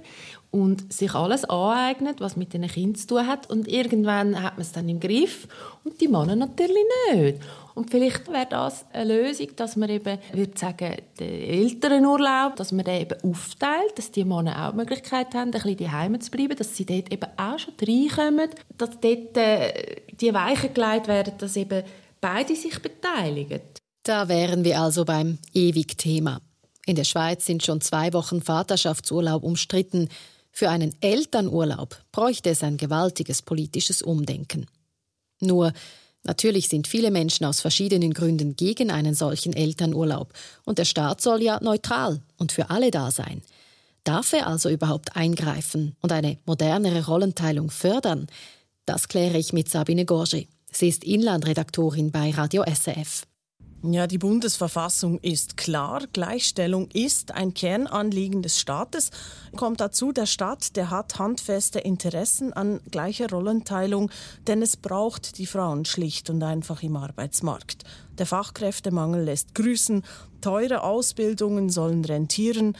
[0.51, 3.49] und sich alles aneignen, was mit den Kindern zu tun hat.
[3.49, 5.47] Und irgendwann hat man es dann im Griff
[5.83, 7.41] und die Männer natürlich nicht.
[7.77, 12.83] Und vielleicht wäre das eine Lösung, dass man eben, würde sagen, den Elternurlaub, dass man
[12.83, 16.55] den eben aufteilt, dass die Männer auch die Möglichkeit haben, ein bisschen daheim zu bleiben,
[16.55, 18.49] dass sie dort eben auch schon reinkommen,
[18.79, 21.83] dass dort äh, die Weichen gelegt werden, dass eben
[22.19, 23.61] beide sich beteiligen.
[24.01, 26.41] Da wären wir also beim Ewig-Thema.
[26.87, 30.09] In der Schweiz sind schon zwei Wochen Vaterschaftsurlaub umstritten.
[30.51, 34.65] Für einen Elternurlaub bräuchte es ein gewaltiges politisches Umdenken.
[35.41, 35.73] Nur,
[36.27, 40.33] natürlich sind viele Menschen aus verschiedenen Gründen gegen einen solchen Elternurlaub
[40.65, 43.41] und der Staat soll ja neutral und für alle da sein.
[44.03, 48.27] Darf er also überhaupt eingreifen und eine modernere Rollenteilung fördern?
[48.85, 50.47] Das kläre ich mit Sabine Gorgi.
[50.71, 53.23] Sie ist Inlandredaktorin bei Radio SRF.
[53.83, 56.01] Ja, die Bundesverfassung ist klar.
[56.11, 59.11] Gleichstellung ist ein Kernanliegen des Staates.
[59.55, 64.09] Kommt dazu, der Staat, der hat handfeste Interessen an gleicher Rollenteilung,
[64.47, 67.83] denn es braucht die Frauen schlicht und einfach im Arbeitsmarkt.
[68.17, 70.03] Der Fachkräftemangel lässt grüßen,
[70.41, 72.75] teure Ausbildungen sollen rentieren,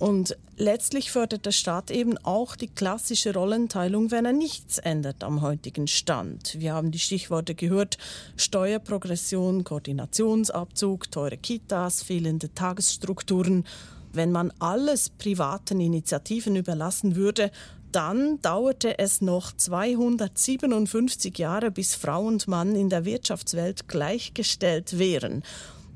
[0.00, 5.42] und letztlich fördert der Staat eben auch die klassische Rollenteilung, wenn er nichts ändert am
[5.42, 6.58] heutigen Stand.
[6.58, 7.98] Wir haben die Stichworte gehört,
[8.36, 13.66] Steuerprogression, Koordinationsabzug, teure Kitas, fehlende Tagesstrukturen.
[14.10, 17.50] Wenn man alles privaten Initiativen überlassen würde,
[17.92, 25.42] dann dauerte es noch 257 Jahre, bis Frau und Mann in der Wirtschaftswelt gleichgestellt wären.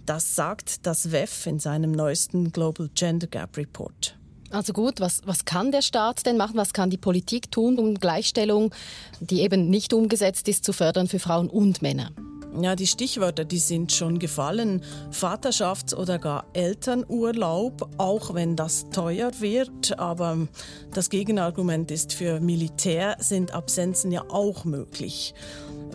[0.07, 4.19] Das sagt das WEF in seinem neuesten Global Gender Gap Report.
[4.51, 6.57] Also gut, was, was kann der Staat denn machen?
[6.57, 8.73] Was kann die Politik tun, um Gleichstellung,
[9.21, 12.13] die eben nicht umgesetzt ist, zu fördern für Frauen und Männer?
[12.61, 14.85] Ja, die Stichwörter, die sind schon gefallen.
[15.11, 19.99] Vaterschafts- oder gar Elternurlaub, auch wenn das teuer wird.
[19.99, 20.47] Aber
[20.93, 25.35] das Gegenargument ist, für Militär sind Absenzen ja auch möglich.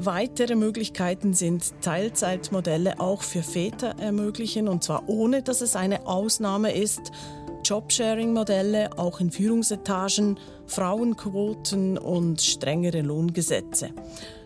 [0.02, 6.74] Weitere Möglichkeiten sind Teilzeitmodelle auch für Väter ermöglichen, und zwar ohne, dass es eine Ausnahme
[6.74, 7.12] ist.
[7.66, 13.90] Jobsharing-Modelle auch in Führungsetagen, Frauenquoten und strengere Lohngesetze.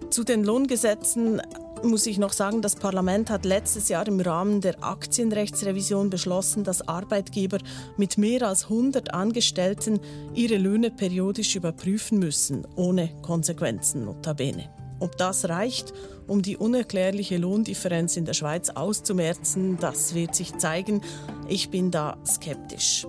[0.09, 1.39] Zu den Lohngesetzen
[1.83, 6.87] muss ich noch sagen, das Parlament hat letztes Jahr im Rahmen der Aktienrechtsrevision beschlossen, dass
[6.87, 7.59] Arbeitgeber
[7.95, 9.99] mit mehr als 100 Angestellten
[10.33, 14.82] ihre Löhne periodisch überprüfen müssen, ohne Konsequenzen notabene.
[15.03, 15.93] Ob das reicht,
[16.27, 21.01] um die unerklärliche Lohndifferenz in der Schweiz auszumerzen, das wird sich zeigen.
[21.49, 23.05] Ich bin da skeptisch.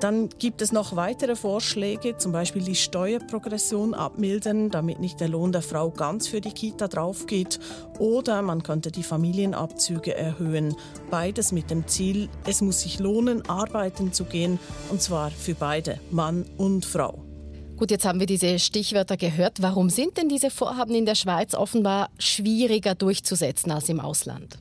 [0.00, 5.52] Dann gibt es noch weitere Vorschläge, zum Beispiel die Steuerprogression abmildern, damit nicht der Lohn
[5.52, 7.60] der Frau ganz für die Kita draufgeht.
[7.98, 10.74] Oder man könnte die Familienabzüge erhöhen.
[11.10, 14.58] Beides mit dem Ziel, es muss sich lohnen, arbeiten zu gehen,
[14.88, 17.29] und zwar für beide, Mann und Frau.
[17.80, 19.62] Gut, jetzt haben wir diese Stichwörter gehört.
[19.62, 24.58] Warum sind denn diese Vorhaben in der Schweiz offenbar schwieriger durchzusetzen als im Ausland?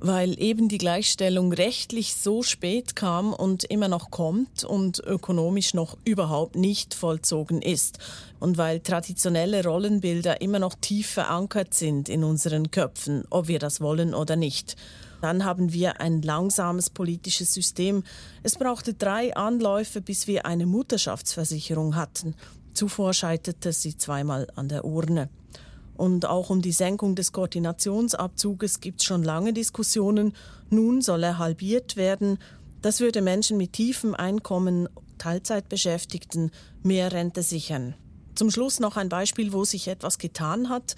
[0.00, 5.96] weil eben die Gleichstellung rechtlich so spät kam und immer noch kommt und ökonomisch noch
[6.04, 7.98] überhaupt nicht vollzogen ist
[8.38, 13.80] und weil traditionelle Rollenbilder immer noch tief verankert sind in unseren Köpfen, ob wir das
[13.80, 14.76] wollen oder nicht.
[15.20, 18.02] Dann haben wir ein langsames politisches System.
[18.42, 22.34] Es brauchte drei Anläufe, bis wir eine Mutterschaftsversicherung hatten.
[22.74, 25.28] Zuvor scheiterte sie zweimal an der Urne.
[25.96, 30.34] Und auch um die Senkung des Koordinationsabzuges gibt es schon lange Diskussionen.
[30.70, 32.38] Nun soll er halbiert werden.
[32.82, 34.88] Das würde Menschen mit tiefem Einkommen,
[35.18, 36.50] Teilzeitbeschäftigten,
[36.82, 37.94] mehr Rente sichern.
[38.34, 40.96] Zum Schluss noch ein Beispiel, wo sich etwas getan hat.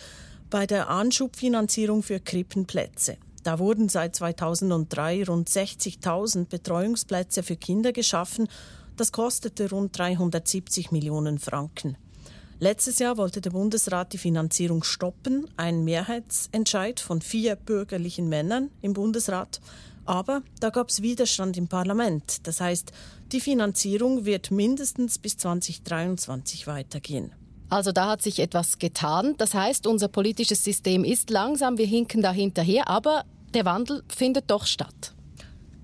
[0.49, 3.19] Bei der Anschubfinanzierung für Krippenplätze.
[3.47, 8.49] Da wurden seit 2003 rund 60.000 Betreuungsplätze für Kinder geschaffen.
[8.97, 11.97] Das kostete rund 370 Millionen Franken.
[12.59, 18.95] Letztes Jahr wollte der Bundesrat die Finanzierung stoppen, ein Mehrheitsentscheid von vier bürgerlichen Männern im
[18.95, 19.61] Bundesrat.
[20.07, 22.49] Aber da gab es Widerstand im Parlament.
[22.49, 22.91] Das heißt,
[23.31, 27.33] die Finanzierung wird mindestens bis 2023 weitergehen.
[27.69, 29.35] Also da hat sich etwas getan.
[29.39, 33.25] Das heißt, unser politisches System ist langsam, wir hinken da hinterher, aber
[33.55, 35.15] der Wandel findet doch statt.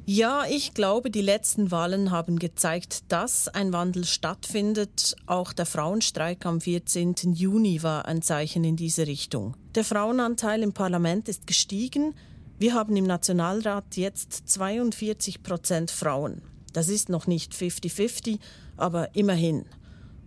[0.04, 5.14] Ja, ich glaube, die letzten Wahlen haben gezeigt, dass ein Wandel stattfindet.
[5.26, 7.14] Auch der Frauenstreik am 14.
[7.32, 9.56] Juni war ein Zeichen in diese Richtung.
[9.76, 12.14] Der Frauenanteil im Parlament ist gestiegen.
[12.58, 16.42] Wir haben im Nationalrat jetzt 42 Prozent Frauen.
[16.72, 18.38] Das ist noch nicht 50-50,
[18.76, 19.66] aber immerhin.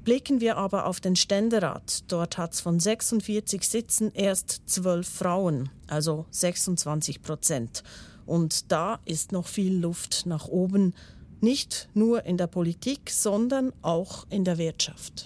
[0.06, 2.04] Blicken wir aber auf den Ständerat.
[2.10, 7.84] Dort hat es von 46 Sitzen erst 12 Frauen, also 26 Prozent.
[8.28, 10.94] Und da ist noch viel Luft nach oben,
[11.42, 15.26] nicht nur in der Politik, sondern auch in der Wirtschaft.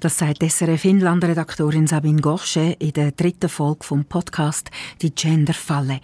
[0.00, 6.00] Das sagt SRF Finnland-Redaktorin Sabine Gorsche in der dritten Folge vom Podcast «Die Genderfalle».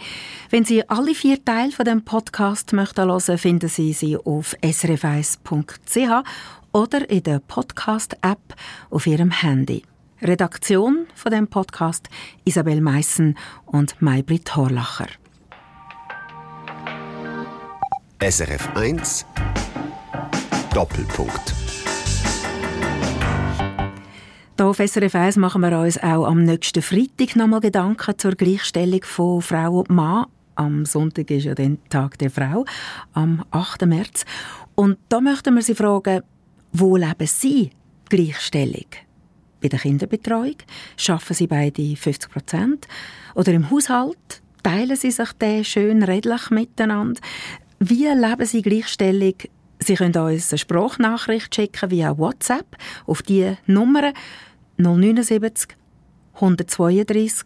[0.48, 6.24] Wenn Sie alle vier Teile von dem Podcast möchten hören, finden Sie sie auf srf1.ch
[6.72, 8.54] oder in der Podcast-App
[8.90, 9.82] auf Ihrem Handy.
[10.20, 12.08] Redaktion von dem Podcast
[12.44, 15.08] Isabel Meissen und Maybrit Horlacher.
[18.20, 19.26] SRF 1
[20.72, 21.54] Doppelpunkt
[24.62, 29.02] Hier auf SRF 1 machen wir uns auch am nächsten Freitag nochmal Gedanken zur Gleichstellung
[29.02, 30.26] von Frau und Mann.
[30.54, 32.64] Am Sonntag ist ja der Tag der Frau,
[33.12, 33.86] am 8.
[33.86, 34.24] März.
[34.76, 36.22] Und da möchten wir Sie fragen,
[36.72, 37.70] wo leben Sie
[38.08, 38.86] Gleichstellung?
[39.60, 40.56] Bei der Kinderbetreuung?
[40.96, 42.88] Schaffen Sie beide 50 Prozent?
[43.34, 44.42] Oder im Haushalt?
[44.62, 47.20] Teilen Sie sich den schön redlich miteinander?
[47.78, 49.34] Wie leben Sie Gleichstellung?
[49.80, 54.12] Sie können uns eine Sprachnachricht schicken via WhatsApp auf die Nummer
[54.78, 55.76] 079
[56.34, 57.44] 132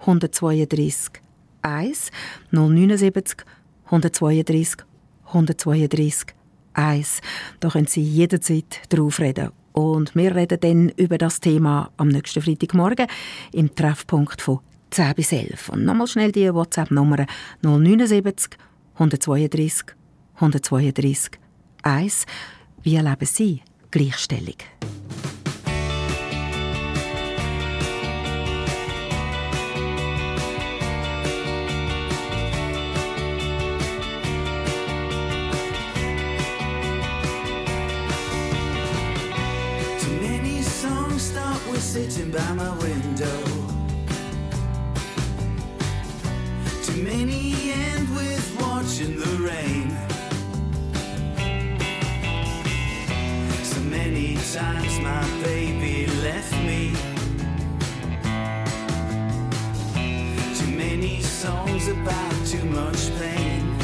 [0.00, 1.22] 132
[1.62, 2.10] 1
[2.50, 3.44] 079
[3.84, 4.84] 132
[5.26, 6.34] 132
[6.76, 7.20] 1.
[7.60, 9.50] Da können Sie jederzeit drauf reden.
[9.72, 13.06] Und wir reden dann über das Thema am nächsten Freitagmorgen
[13.52, 14.60] im Treffpunkt von
[14.90, 15.68] 10 bis 11.
[15.70, 17.26] Und nochmal schnell die WhatsApp-Nummer
[17.62, 18.58] 079
[18.94, 19.94] 132
[20.36, 21.32] 132
[21.82, 22.26] 1.
[22.82, 24.56] Wie erleben Sie Gleichstellung?
[61.88, 63.78] About too much pain.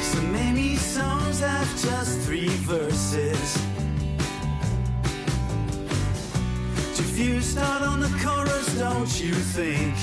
[0.00, 3.56] So many songs have just three verses.
[6.98, 9.94] If you start on the chorus, don't you think?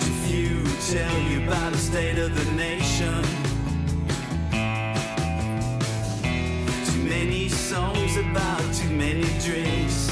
[0.00, 3.22] Too few tell you about the state of the nation.
[6.92, 10.11] Too many songs about too many drinks.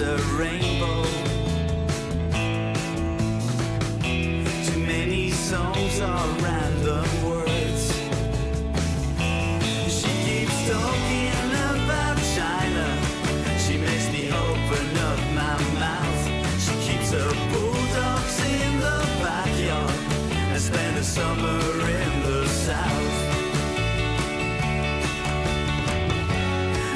[0.00, 1.04] a rainbow.
[4.66, 7.92] Too many songs are random words.
[9.88, 12.86] She keeps talking about China.
[13.58, 16.22] She makes me open up my mouth.
[16.60, 19.94] She keeps her bulldogs in the backyard
[20.52, 23.14] and spend the summer in the south.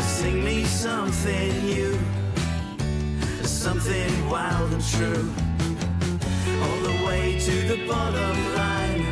[0.04, 1.98] Sing me something new,
[4.96, 5.32] true
[6.62, 9.04] all the way to the bottom line.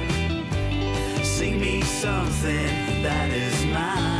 [1.22, 4.17] Sing me something that is mine.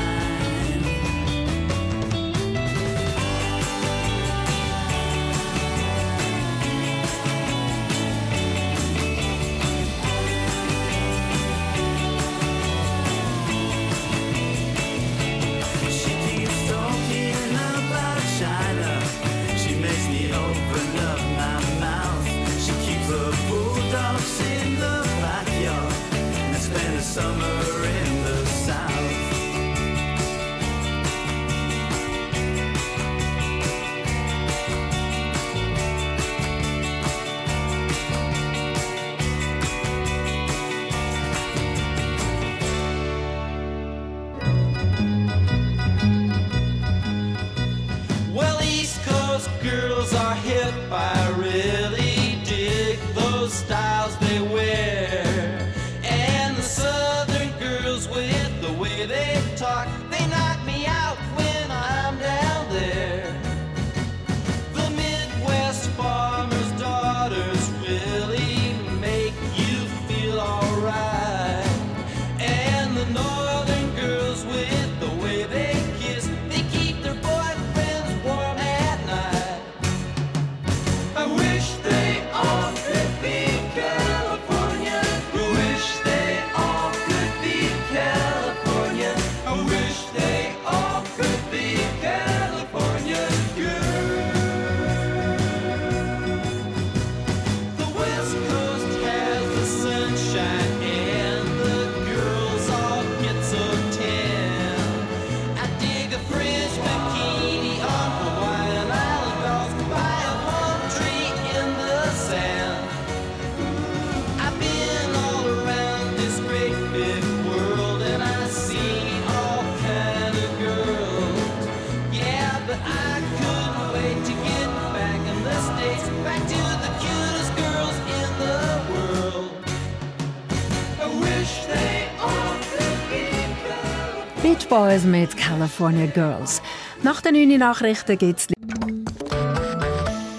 [134.69, 136.63] Beach Boys mit California Girls.
[137.03, 138.47] Nach den 9 Nachrichten geht's.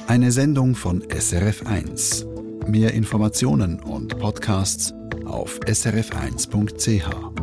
[0.07, 2.25] Eine Sendung von SRF1.
[2.67, 4.93] Mehr Informationen und Podcasts
[5.25, 7.38] auf srf1.ch.